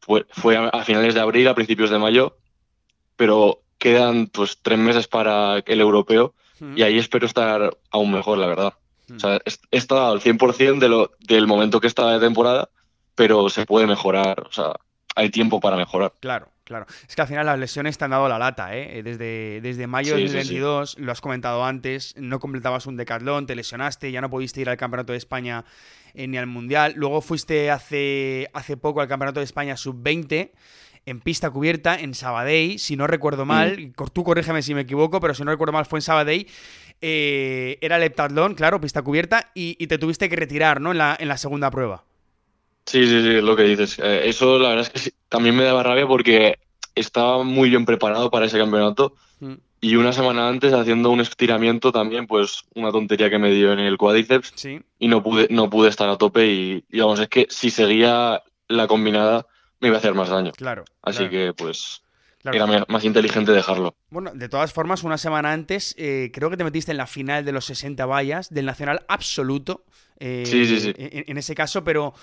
fue, 0.00 0.26
fue 0.30 0.56
a 0.56 0.82
finales 0.84 1.14
de 1.14 1.20
abril, 1.20 1.46
a 1.48 1.54
principios 1.54 1.90
de 1.90 1.98
mayo, 1.98 2.38
pero 3.16 3.62
quedan 3.76 4.28
pues 4.28 4.58
tres 4.62 4.78
meses 4.78 5.06
para 5.06 5.58
el 5.58 5.80
europeo 5.80 6.34
y 6.74 6.82
ahí 6.82 6.98
espero 6.98 7.26
estar 7.26 7.76
aún 7.90 8.10
mejor, 8.10 8.38
la 8.38 8.46
verdad. 8.48 8.74
O 9.14 9.18
sea, 9.18 9.40
he 9.70 9.76
estado 9.76 10.10
al 10.10 10.20
100% 10.20 10.78
de 10.80 10.88
lo, 10.88 11.12
del 11.20 11.46
momento 11.46 11.80
que 11.80 11.86
estaba 11.86 12.14
de 12.14 12.20
temporada, 12.20 12.68
pero 13.18 13.48
se 13.50 13.66
puede 13.66 13.88
mejorar, 13.88 14.46
o 14.48 14.52
sea, 14.52 14.74
hay 15.16 15.28
tiempo 15.28 15.58
para 15.58 15.76
mejorar. 15.76 16.12
Claro. 16.20 16.48
Claro, 16.62 16.84
es 17.08 17.16
que 17.16 17.22
al 17.22 17.28
final 17.28 17.46
las 17.46 17.58
lesiones 17.58 17.96
te 17.96 18.04
han 18.04 18.10
dado 18.10 18.28
la 18.28 18.38
lata, 18.38 18.76
¿eh? 18.76 19.02
Desde, 19.02 19.62
desde 19.62 19.86
mayo 19.86 20.16
de 20.16 20.24
2022, 20.24 20.98
lo 20.98 21.10
has 21.10 21.22
comentado 21.22 21.64
antes, 21.64 22.14
no 22.18 22.40
completabas 22.40 22.84
un 22.84 22.98
decatlón, 22.98 23.46
te 23.46 23.54
lesionaste, 23.54 24.12
ya 24.12 24.20
no 24.20 24.28
pudiste 24.28 24.60
ir 24.60 24.68
al 24.68 24.76
Campeonato 24.76 25.12
de 25.12 25.16
España 25.16 25.64
eh, 26.12 26.26
ni 26.28 26.36
al 26.36 26.46
Mundial. 26.46 26.92
Luego 26.94 27.22
fuiste 27.22 27.70
hace, 27.70 28.50
hace 28.52 28.76
poco 28.76 29.00
al 29.00 29.08
Campeonato 29.08 29.40
de 29.40 29.44
España 29.44 29.78
Sub-20 29.78 30.50
en 31.06 31.20
pista 31.20 31.48
cubierta 31.48 31.98
en 31.98 32.12
Sabadell, 32.12 32.78
si 32.78 32.96
no 32.96 33.06
recuerdo 33.06 33.46
mm. 33.46 33.48
mal, 33.48 33.92
tú 34.12 34.22
corrígeme 34.22 34.60
si 34.60 34.74
me 34.74 34.82
equivoco, 34.82 35.20
pero 35.20 35.32
si 35.32 35.44
no 35.44 35.50
recuerdo 35.50 35.72
mal 35.72 35.86
fue 35.86 36.00
en 36.00 36.02
Sabadell. 36.02 36.46
Eh, 37.00 37.78
era 37.80 37.96
el 37.96 38.02
heptatlón, 38.02 38.54
claro, 38.54 38.78
pista 38.78 39.00
cubierta, 39.00 39.52
y, 39.54 39.86
te 39.86 39.96
tuviste 39.96 40.28
que 40.28 40.36
retirar, 40.36 40.82
¿no? 40.82 40.90
En 40.92 40.98
la, 40.98 41.16
en 41.18 41.28
la 41.28 41.38
segunda 41.38 41.70
prueba. 41.70 42.04
Sí, 42.88 43.06
sí, 43.06 43.22
sí, 43.22 43.40
lo 43.42 43.54
que 43.54 43.64
dices. 43.64 43.98
Eh, 43.98 44.22
eso 44.24 44.58
la 44.58 44.70
verdad 44.70 44.90
es 44.94 45.02
que 45.02 45.12
también 45.28 45.54
me 45.54 45.64
daba 45.64 45.82
rabia 45.82 46.06
porque 46.06 46.58
estaba 46.94 47.44
muy 47.44 47.68
bien 47.68 47.84
preparado 47.84 48.30
para 48.30 48.46
ese 48.46 48.56
campeonato 48.56 49.14
mm. 49.40 49.54
y 49.82 49.96
una 49.96 50.14
semana 50.14 50.48
antes 50.48 50.72
haciendo 50.72 51.10
un 51.10 51.20
estiramiento 51.20 51.92
también, 51.92 52.26
pues 52.26 52.62
una 52.74 52.90
tontería 52.90 53.28
que 53.28 53.38
me 53.38 53.52
dio 53.52 53.74
en 53.74 53.80
el 53.80 53.98
cuádriceps 53.98 54.54
y 54.98 55.08
no 55.08 55.22
pude, 55.22 55.48
no 55.50 55.68
pude 55.68 55.90
estar 55.90 56.08
a 56.08 56.16
tope 56.16 56.46
y 56.46 56.84
digamos, 56.88 57.20
es 57.20 57.28
que 57.28 57.46
si 57.50 57.68
seguía 57.68 58.42
la 58.68 58.86
combinada 58.86 59.46
me 59.80 59.88
iba 59.88 59.98
a 59.98 60.00
hacer 60.00 60.14
más 60.14 60.30
daño. 60.30 60.52
Claro. 60.52 60.84
Así 61.02 61.28
que 61.28 61.52
pues... 61.52 62.02
Era 62.44 62.66
más 62.88 63.04
inteligente 63.04 63.52
dejarlo. 63.52 63.94
Bueno, 64.08 64.30
de 64.32 64.48
todas 64.48 64.72
formas, 64.72 65.02
una 65.02 65.18
semana 65.18 65.52
antes, 65.52 65.94
eh, 65.98 66.30
creo 66.32 66.48
que 66.48 66.56
te 66.56 66.64
metiste 66.64 66.92
en 66.92 66.96
la 66.96 67.06
final 67.06 67.44
de 67.44 67.52
los 67.52 67.66
60 67.66 68.06
vallas 68.06 68.48
del 68.48 68.64
Nacional 68.64 69.04
Absoluto. 69.06 69.84
Eh, 70.18 70.44
sí, 70.46 70.64
sí, 70.64 70.80
sí. 70.80 70.94
en, 70.96 71.36
ese 71.36 71.54
caso, 71.54 71.84
pero 71.84 72.14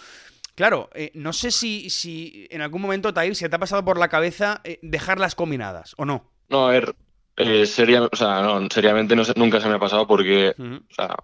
Claro, 0.55 0.89
eh, 0.95 1.11
no 1.13 1.33
sé 1.33 1.51
si, 1.51 1.89
si 1.89 2.47
en 2.49 2.61
algún 2.61 2.81
momento, 2.81 3.13
Taib, 3.13 3.35
se 3.35 3.49
te 3.49 3.55
ha 3.57 3.59
pasado 3.59 3.83
por 3.83 3.99
la 3.99 4.07
cabeza 4.07 4.61
eh, 4.63 4.79
dejarlas 4.81 5.35
combinadas 5.35 5.93
o 5.97 6.05
no. 6.05 6.31
No, 6.47 6.67
a 6.67 6.71
ver, 6.71 6.95
eh, 7.35 7.65
o 8.11 8.15
sea, 8.15 8.41
no, 8.41 8.67
seriamente 8.69 9.15
no, 9.15 9.23
nunca 9.35 9.59
se 9.59 9.67
me 9.67 9.75
ha 9.75 9.79
pasado 9.79 10.07
porque, 10.07 10.55
o 10.57 10.93
sea, 10.93 11.15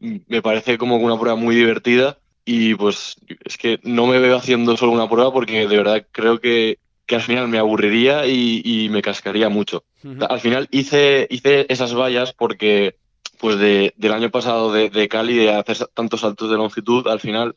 me 0.00 0.40
parece 0.40 0.78
como 0.78 0.96
una 0.96 1.18
prueba 1.18 1.36
muy 1.36 1.54
divertida 1.54 2.18
y 2.46 2.74
pues 2.74 3.16
es 3.44 3.58
que 3.58 3.78
no 3.82 4.06
me 4.06 4.18
veo 4.18 4.36
haciendo 4.36 4.76
solo 4.78 4.92
una 4.92 5.10
prueba 5.10 5.30
porque 5.30 5.68
de 5.68 5.76
verdad 5.76 6.06
creo 6.10 6.40
que, 6.40 6.78
que 7.04 7.16
al 7.16 7.22
final 7.22 7.48
me 7.48 7.58
aburriría 7.58 8.26
y, 8.26 8.88
me 8.90 9.02
cascaría 9.02 9.50
mucho. 9.50 9.84
Al 10.26 10.40
final 10.40 10.68
hice, 10.70 11.26
hice 11.28 11.66
esas 11.68 11.94
vallas 11.94 12.32
porque 12.32 12.96
pues 13.38 13.58
de, 13.58 13.92
del 13.96 14.12
año 14.12 14.30
pasado 14.30 14.72
de, 14.72 14.88
de 14.88 15.08
Cali, 15.08 15.36
de 15.36 15.52
hacer 15.52 15.86
tantos 15.88 16.20
saltos 16.20 16.50
de 16.50 16.56
longitud, 16.56 17.06
al 17.08 17.20
final 17.20 17.56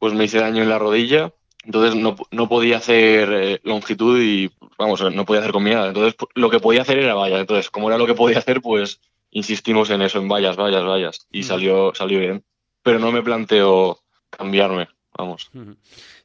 pues 0.00 0.14
me 0.14 0.24
hice 0.24 0.40
daño 0.40 0.62
en 0.64 0.68
la 0.68 0.78
rodilla, 0.80 1.32
entonces 1.64 1.94
no, 1.94 2.16
no 2.30 2.48
podía 2.48 2.78
hacer 2.78 3.32
eh, 3.32 3.60
longitud 3.64 4.20
y, 4.20 4.50
vamos, 4.78 5.02
no 5.12 5.24
podía 5.24 5.40
hacer 5.40 5.52
combinada. 5.52 5.88
Entonces 5.88 6.16
lo 6.34 6.50
que 6.50 6.58
podía 6.58 6.82
hacer 6.82 6.98
era 6.98 7.14
vallas. 7.14 7.40
Entonces, 7.40 7.70
como 7.70 7.88
era 7.88 7.98
lo 7.98 8.06
que 8.06 8.14
podía 8.14 8.38
hacer, 8.38 8.62
pues 8.62 9.00
insistimos 9.30 9.90
en 9.90 10.02
eso, 10.02 10.18
en 10.18 10.28
vallas, 10.28 10.56
vallas, 10.56 10.84
vallas. 10.84 11.26
Y 11.30 11.42
salió, 11.42 11.94
salió 11.94 12.18
bien. 12.18 12.44
Pero 12.82 12.98
no 12.98 13.12
me 13.12 13.22
planteo 13.22 14.00
cambiarme, 14.30 14.88
vamos. 15.20 15.50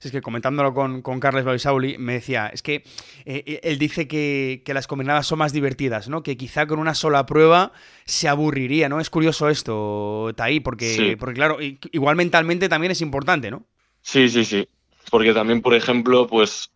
es 0.02 0.12
que 0.12 0.22
comentándolo 0.22 0.74
con, 0.74 1.02
con 1.02 1.20
Carles 1.20 1.46
Balisauli, 1.46 1.98
me 1.98 2.14
decía, 2.14 2.48
es 2.48 2.62
que 2.62 2.84
eh, 3.26 3.44
eh, 3.46 3.60
él 3.64 3.78
dice 3.78 4.08
que, 4.08 4.64
que, 4.66 4.74
las 4.74 4.88
combinadas 4.88 5.28
son 5.28 5.40
más 5.40 5.54
divertidas, 5.54 6.10
¿no? 6.10 6.24
Que 6.24 6.38
quizá 6.38 6.68
con 6.68 6.80
una 6.80 6.96
sola 6.96 7.26
prueba 7.26 7.72
se 8.06 8.28
aburriría, 8.28 8.90
¿no? 8.90 9.00
Es 9.00 9.10
curioso 9.10 9.50
esto, 9.50 10.32
Taí, 10.36 10.60
porque, 10.60 11.16
porque 11.20 11.36
claro, 11.36 11.58
igual 11.92 12.16
mentalmente 12.16 12.70
también 12.70 12.92
es 12.92 13.02
importante, 13.02 13.52
¿no? 13.52 13.66
Sí, 14.02 14.30
sí, 14.30 14.46
sí. 14.46 14.68
porque 15.10 15.34
también, 15.34 15.62
por 15.62 15.74
ejemplo, 15.74 16.28
pues 16.28 16.72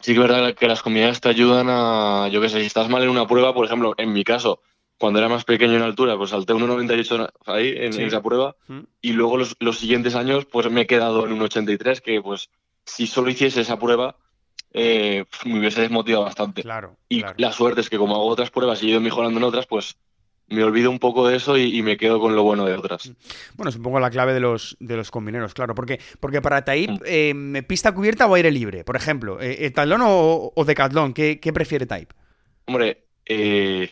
sí 0.00 0.14
que 0.14 0.20
es 0.20 0.28
verdad 0.28 0.54
que 0.54 0.68
las 0.68 0.82
comunidades 0.82 1.20
te 1.20 1.28
ayudan 1.28 1.66
a, 1.70 2.28
yo 2.30 2.40
qué 2.40 2.48
sé, 2.48 2.60
si 2.60 2.66
estás 2.66 2.88
mal 2.88 3.02
en 3.02 3.08
una 3.08 3.26
prueba, 3.26 3.54
por 3.54 3.64
ejemplo, 3.64 3.94
en 3.96 4.12
mi 4.12 4.24
caso, 4.24 4.60
cuando 4.98 5.18
era 5.18 5.28
más 5.28 5.44
pequeño 5.44 5.74
en 5.74 5.82
altura, 5.82 6.16
pues 6.16 6.30
salté 6.30 6.54
1,98 6.54 7.32
ahí 7.46 7.74
en, 7.76 8.00
esa 8.00 8.22
prueba 8.22 8.56
y 9.00 9.12
luego 9.12 9.36
los, 9.36 9.56
los, 9.58 9.78
siguientes 9.78 10.14
años 10.14 10.46
pues 10.46 10.70
me 10.70 10.82
he 10.82 10.86
quedado 10.86 11.26
en 11.26 11.32
un 11.32 11.42
83 11.42 12.00
que 12.00 12.22
pues 12.22 12.50
si 12.84 13.06
solo 13.06 13.30
hiciese 13.30 13.62
esa 13.62 13.78
prueba 13.78 14.16
eh, 14.72 15.24
me 15.44 15.58
hubiese 15.58 15.82
desmotivado 15.82 16.24
bastante. 16.24 16.62
Claro, 16.62 16.96
y 17.08 17.22
la 17.36 17.52
suerte 17.52 17.80
es 17.80 17.90
que 17.90 17.98
como 17.98 18.14
hago 18.14 18.26
otras 18.26 18.50
pruebas 18.50 18.82
y 18.82 18.86
he 18.86 18.90
ido 18.90 19.00
mejorando 19.00 19.38
en 19.38 19.44
otras, 19.44 19.66
pues 19.66 19.96
me 20.52 20.62
olvido 20.64 20.90
un 20.90 20.98
poco 20.98 21.26
de 21.26 21.36
eso 21.36 21.56
y, 21.56 21.82
me 21.82 21.96
quedo 21.96 22.20
con 22.20 22.36
lo 22.36 22.42
bueno 22.42 22.64
de 22.64 22.74
otras. 22.74 23.12
Bueno, 23.54 23.70
es 23.70 23.76
un 23.76 23.82
poco 23.82 23.98
la 24.00 24.10
clave 24.10 24.34
de 24.34 24.40
los, 24.40 24.76
de 24.80 24.96
los 24.96 25.10
combineros, 25.10 25.54
claro, 25.54 25.74
porque, 25.74 25.98
porque 26.20 26.42
para 26.42 26.64
Taip, 26.64 26.90
mm. 26.90 26.96
eh, 27.04 27.62
pista 27.66 27.92
cubierta 27.92 28.26
o 28.26 28.34
aire 28.34 28.50
libre, 28.50 28.84
por 28.84 28.96
ejemplo, 28.96 29.40
eh, 29.40 29.66
¿etalón 29.66 30.02
o, 30.04 30.52
o 30.54 30.64
decatlón? 30.64 31.14
¿Qué, 31.14 31.40
¿Qué, 31.40 31.52
prefiere 31.52 31.86
Taip? 31.86 32.10
Hombre, 32.66 33.06
eh, 33.24 33.90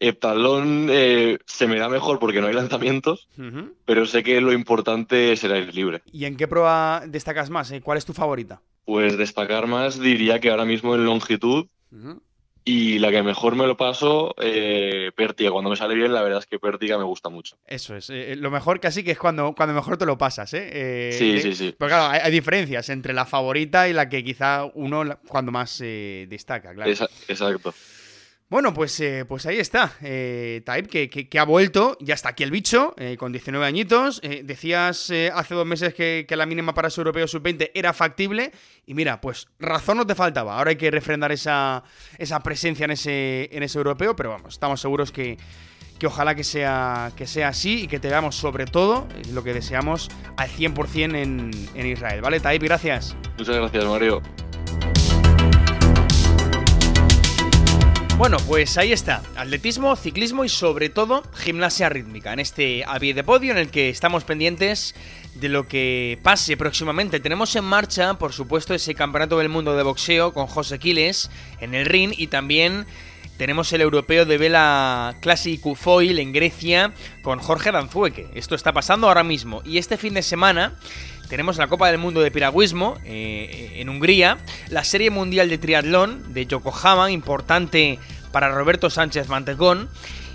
Heptalón 0.00 0.88
eh, 0.90 1.38
se 1.46 1.66
me 1.66 1.78
da 1.78 1.88
mejor 1.88 2.18
porque 2.18 2.40
no 2.40 2.46
hay 2.46 2.54
lanzamientos, 2.54 3.28
pero 3.84 4.06
sé 4.06 4.22
que 4.22 4.40
lo 4.40 4.52
importante 4.52 5.32
es 5.32 5.44
el 5.44 5.52
aire 5.52 5.72
libre. 5.72 6.02
¿Y 6.12 6.24
en 6.24 6.36
qué 6.36 6.46
prueba 6.46 7.02
destacas 7.06 7.50
más? 7.50 7.70
Eh? 7.72 7.80
¿Cuál 7.80 7.98
es 7.98 8.04
tu 8.04 8.12
favorita? 8.12 8.62
Pues 8.84 9.18
destacar 9.18 9.66
más 9.66 10.00
diría 10.00 10.40
que 10.40 10.50
ahora 10.50 10.64
mismo 10.64 10.94
en 10.94 11.04
longitud 11.04 11.66
y 12.64 12.98
la 12.98 13.10
que 13.10 13.22
mejor 13.22 13.56
me 13.56 13.66
lo 13.66 13.78
paso, 13.78 14.34
eh, 14.40 15.10
Pértiga. 15.16 15.50
Cuando 15.50 15.70
me 15.70 15.76
sale 15.76 15.94
bien, 15.94 16.12
la 16.12 16.22
verdad 16.22 16.40
es 16.40 16.46
que 16.46 16.58
Pértiga 16.58 16.98
me 16.98 17.04
gusta 17.04 17.30
mucho. 17.30 17.56
Eso 17.66 17.96
es. 17.96 18.10
Eh, 18.10 18.36
lo 18.36 18.50
mejor 18.50 18.78
casi 18.78 19.02
que 19.02 19.12
es 19.12 19.18
cuando, 19.18 19.54
cuando 19.54 19.74
mejor 19.74 19.96
te 19.96 20.04
lo 20.04 20.18
pasas, 20.18 20.52
¿eh? 20.52 21.10
sí, 21.12 21.40
sí, 21.40 21.54
sí. 21.54 21.74
Porque 21.78 21.94
claro, 21.94 22.20
hay, 22.22 22.30
diferencias 22.30 22.90
entre 22.90 23.14
la 23.14 23.24
favorita 23.24 23.88
y 23.88 23.94
la 23.94 24.08
que 24.08 24.22
quizá 24.22 24.66
uno 24.74 25.02
cuando 25.26 25.50
más 25.50 25.78
destaca, 25.78 26.74
claro. 26.74 26.90
exacto. 26.90 27.72
Bueno, 28.50 28.72
pues, 28.72 28.98
eh, 29.00 29.26
pues 29.28 29.44
ahí 29.44 29.58
está. 29.58 29.92
Eh, 30.00 30.62
que, 30.90 31.38
ha 31.38 31.44
vuelto, 31.44 31.98
ya 32.00 32.14
está 32.14 32.30
aquí 32.30 32.44
el 32.44 32.50
bicho, 32.50 32.94
eh, 32.96 33.16
con 33.18 33.30
19 33.30 33.66
añitos. 33.66 34.20
Eh, 34.22 34.40
decías 34.42 35.12
hace 35.34 35.54
dos 35.54 35.66
meses 35.66 35.92
que, 35.92 36.26
la 36.30 36.46
mínima 36.46 36.72
para 36.72 36.88
su 36.88 37.00
europeo 37.00 37.28
sub-20 37.28 37.72
era 37.74 37.92
factible. 37.92 38.52
Y 38.86 38.94
mira, 38.94 39.20
pues 39.20 39.48
razón 39.58 39.98
no 39.98 40.06
te 40.06 40.14
faltaba. 40.14 40.56
Ahora 40.56 40.70
hay 40.70 40.76
que 40.76 40.90
refrendar 40.90 41.30
esa, 41.30 41.82
esa 42.16 42.40
presencia 42.40 42.86
en 42.86 42.92
ese, 42.92 43.50
en 43.52 43.62
ese 43.62 43.76
europeo, 43.76 44.16
pero 44.16 44.30
vamos, 44.30 44.54
estamos 44.54 44.80
seguros 44.80 45.12
que, 45.12 45.36
que 45.98 46.06
ojalá 46.06 46.34
que 46.34 46.44
sea, 46.44 47.12
que 47.16 47.26
sea 47.26 47.48
así 47.48 47.82
y 47.82 47.88
que 47.88 47.98
te 48.00 48.08
veamos 48.08 48.36
sobre 48.36 48.64
todo, 48.64 49.06
lo 49.32 49.44
que 49.44 49.52
deseamos, 49.52 50.08
al 50.38 50.48
100% 50.48 51.16
en, 51.16 51.50
en 51.74 51.86
Israel. 51.86 52.22
¿Vale, 52.22 52.40
Type? 52.40 52.64
Gracias. 52.64 53.14
Muchas 53.36 53.56
gracias, 53.56 53.84
Mario. 53.84 54.22
Bueno, 58.18 58.38
pues 58.48 58.76
ahí 58.78 58.90
está. 58.90 59.22
Atletismo, 59.36 59.94
ciclismo 59.94 60.44
y 60.44 60.48
sobre 60.48 60.88
todo 60.88 61.22
gimnasia 61.36 61.88
rítmica. 61.88 62.32
En 62.32 62.40
este 62.40 62.82
a 62.84 62.98
de 62.98 63.22
podio 63.22 63.52
en 63.52 63.58
el 63.58 63.70
que 63.70 63.90
estamos 63.90 64.24
pendientes 64.24 64.96
de 65.36 65.48
lo 65.48 65.68
que 65.68 66.18
pase 66.24 66.56
próximamente. 66.56 67.20
Tenemos 67.20 67.54
en 67.54 67.62
marcha, 67.62 68.14
por 68.14 68.32
supuesto, 68.32 68.74
ese 68.74 68.96
campeonato 68.96 69.38
del 69.38 69.48
mundo 69.48 69.76
de 69.76 69.84
boxeo 69.84 70.32
con 70.32 70.48
José 70.48 70.80
Quiles 70.80 71.30
en 71.60 71.76
el 71.76 71.86
ring 71.86 72.12
y 72.18 72.26
también 72.26 72.86
tenemos 73.36 73.72
el 73.72 73.82
europeo 73.82 74.24
de 74.24 74.36
vela 74.36 75.14
Classic 75.20 75.62
Foil 75.76 76.18
en 76.18 76.32
Grecia 76.32 76.92
con 77.22 77.38
Jorge 77.38 77.70
Danzueque. 77.70 78.26
Esto 78.34 78.56
está 78.56 78.72
pasando 78.72 79.06
ahora 79.06 79.22
mismo. 79.22 79.62
Y 79.64 79.78
este 79.78 79.96
fin 79.96 80.14
de 80.14 80.22
semana 80.22 80.76
tenemos 81.28 81.58
la 81.58 81.68
Copa 81.68 81.88
del 81.88 81.98
Mundo 81.98 82.20
de 82.20 82.30
Piragüismo 82.30 82.96
eh, 83.04 83.74
en 83.76 83.88
Hungría, 83.88 84.38
la 84.70 84.84
Serie 84.84 85.10
Mundial 85.10 85.48
de 85.48 85.58
Triatlón 85.58 86.32
de 86.32 86.46
Yokohama, 86.46 87.10
importante 87.10 87.98
para 88.32 88.48
Roberto 88.48 88.90
Sánchez 88.90 89.28
Mantecón. 89.28 89.88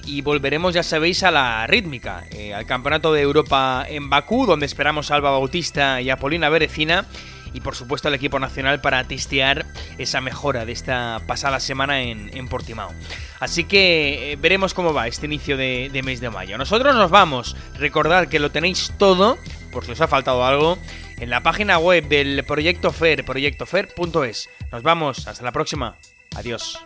Y 0.06 0.22
volveremos, 0.22 0.74
ya 0.74 0.84
sabéis, 0.84 1.24
a 1.24 1.32
la 1.32 1.66
rítmica, 1.66 2.26
eh, 2.32 2.54
al 2.54 2.66
Campeonato 2.66 3.14
de 3.14 3.22
Europa 3.22 3.86
en 3.88 4.10
Bakú, 4.10 4.46
donde 4.46 4.66
esperamos 4.66 5.10
a 5.10 5.16
Alba 5.16 5.32
Bautista 5.32 6.02
y 6.02 6.10
a 6.10 6.18
Polina 6.18 6.50
Berecina 6.50 7.06
y 7.54 7.62
por 7.62 7.76
supuesto 7.76 8.08
al 8.08 8.16
equipo 8.16 8.40
nacional 8.40 8.82
para 8.82 9.04
testear 9.04 9.66
esa 9.98 10.22
mejora 10.22 10.66
de 10.66 10.72
esta 10.72 11.22
pasada 11.28 11.60
semana 11.60 12.02
en, 12.02 12.48
Portimao. 12.48 12.92
Así 13.40 13.64
que 13.64 14.32
eh, 14.32 14.36
veremos 14.36 14.74
cómo 14.74 14.94
va 14.94 15.08
este 15.08 15.28
inicio 15.28 15.56
de, 15.56 15.90
de, 15.94 16.04
mes 16.04 16.20
de 16.20 16.30
mayo. 16.30 16.58
Nosotros 16.58 16.96
nos 16.96 17.12
vamos. 17.12 17.56
Recordad 17.78 18.28
que 18.28 18.40
lo 18.40 18.52
tenéis 18.52 18.92
todo, 18.98 19.38
por 19.74 19.86
si 19.86 19.92
os 19.92 20.02
ha 20.02 20.08
faltado 20.08 20.46
algo, 20.46 20.78
en 21.20 21.30
la 21.30 21.42
página 21.44 21.80
web 21.80 22.08
del 22.08 22.44
Proyecto 22.46 22.92
FER, 22.92 23.26
proyectofer.es. 23.26 24.50
Nos 24.72 24.84
vamos, 24.84 25.28
hasta 25.28 25.44
la 25.44 25.52
próxima. 25.52 25.98
Adiós. 26.36 26.78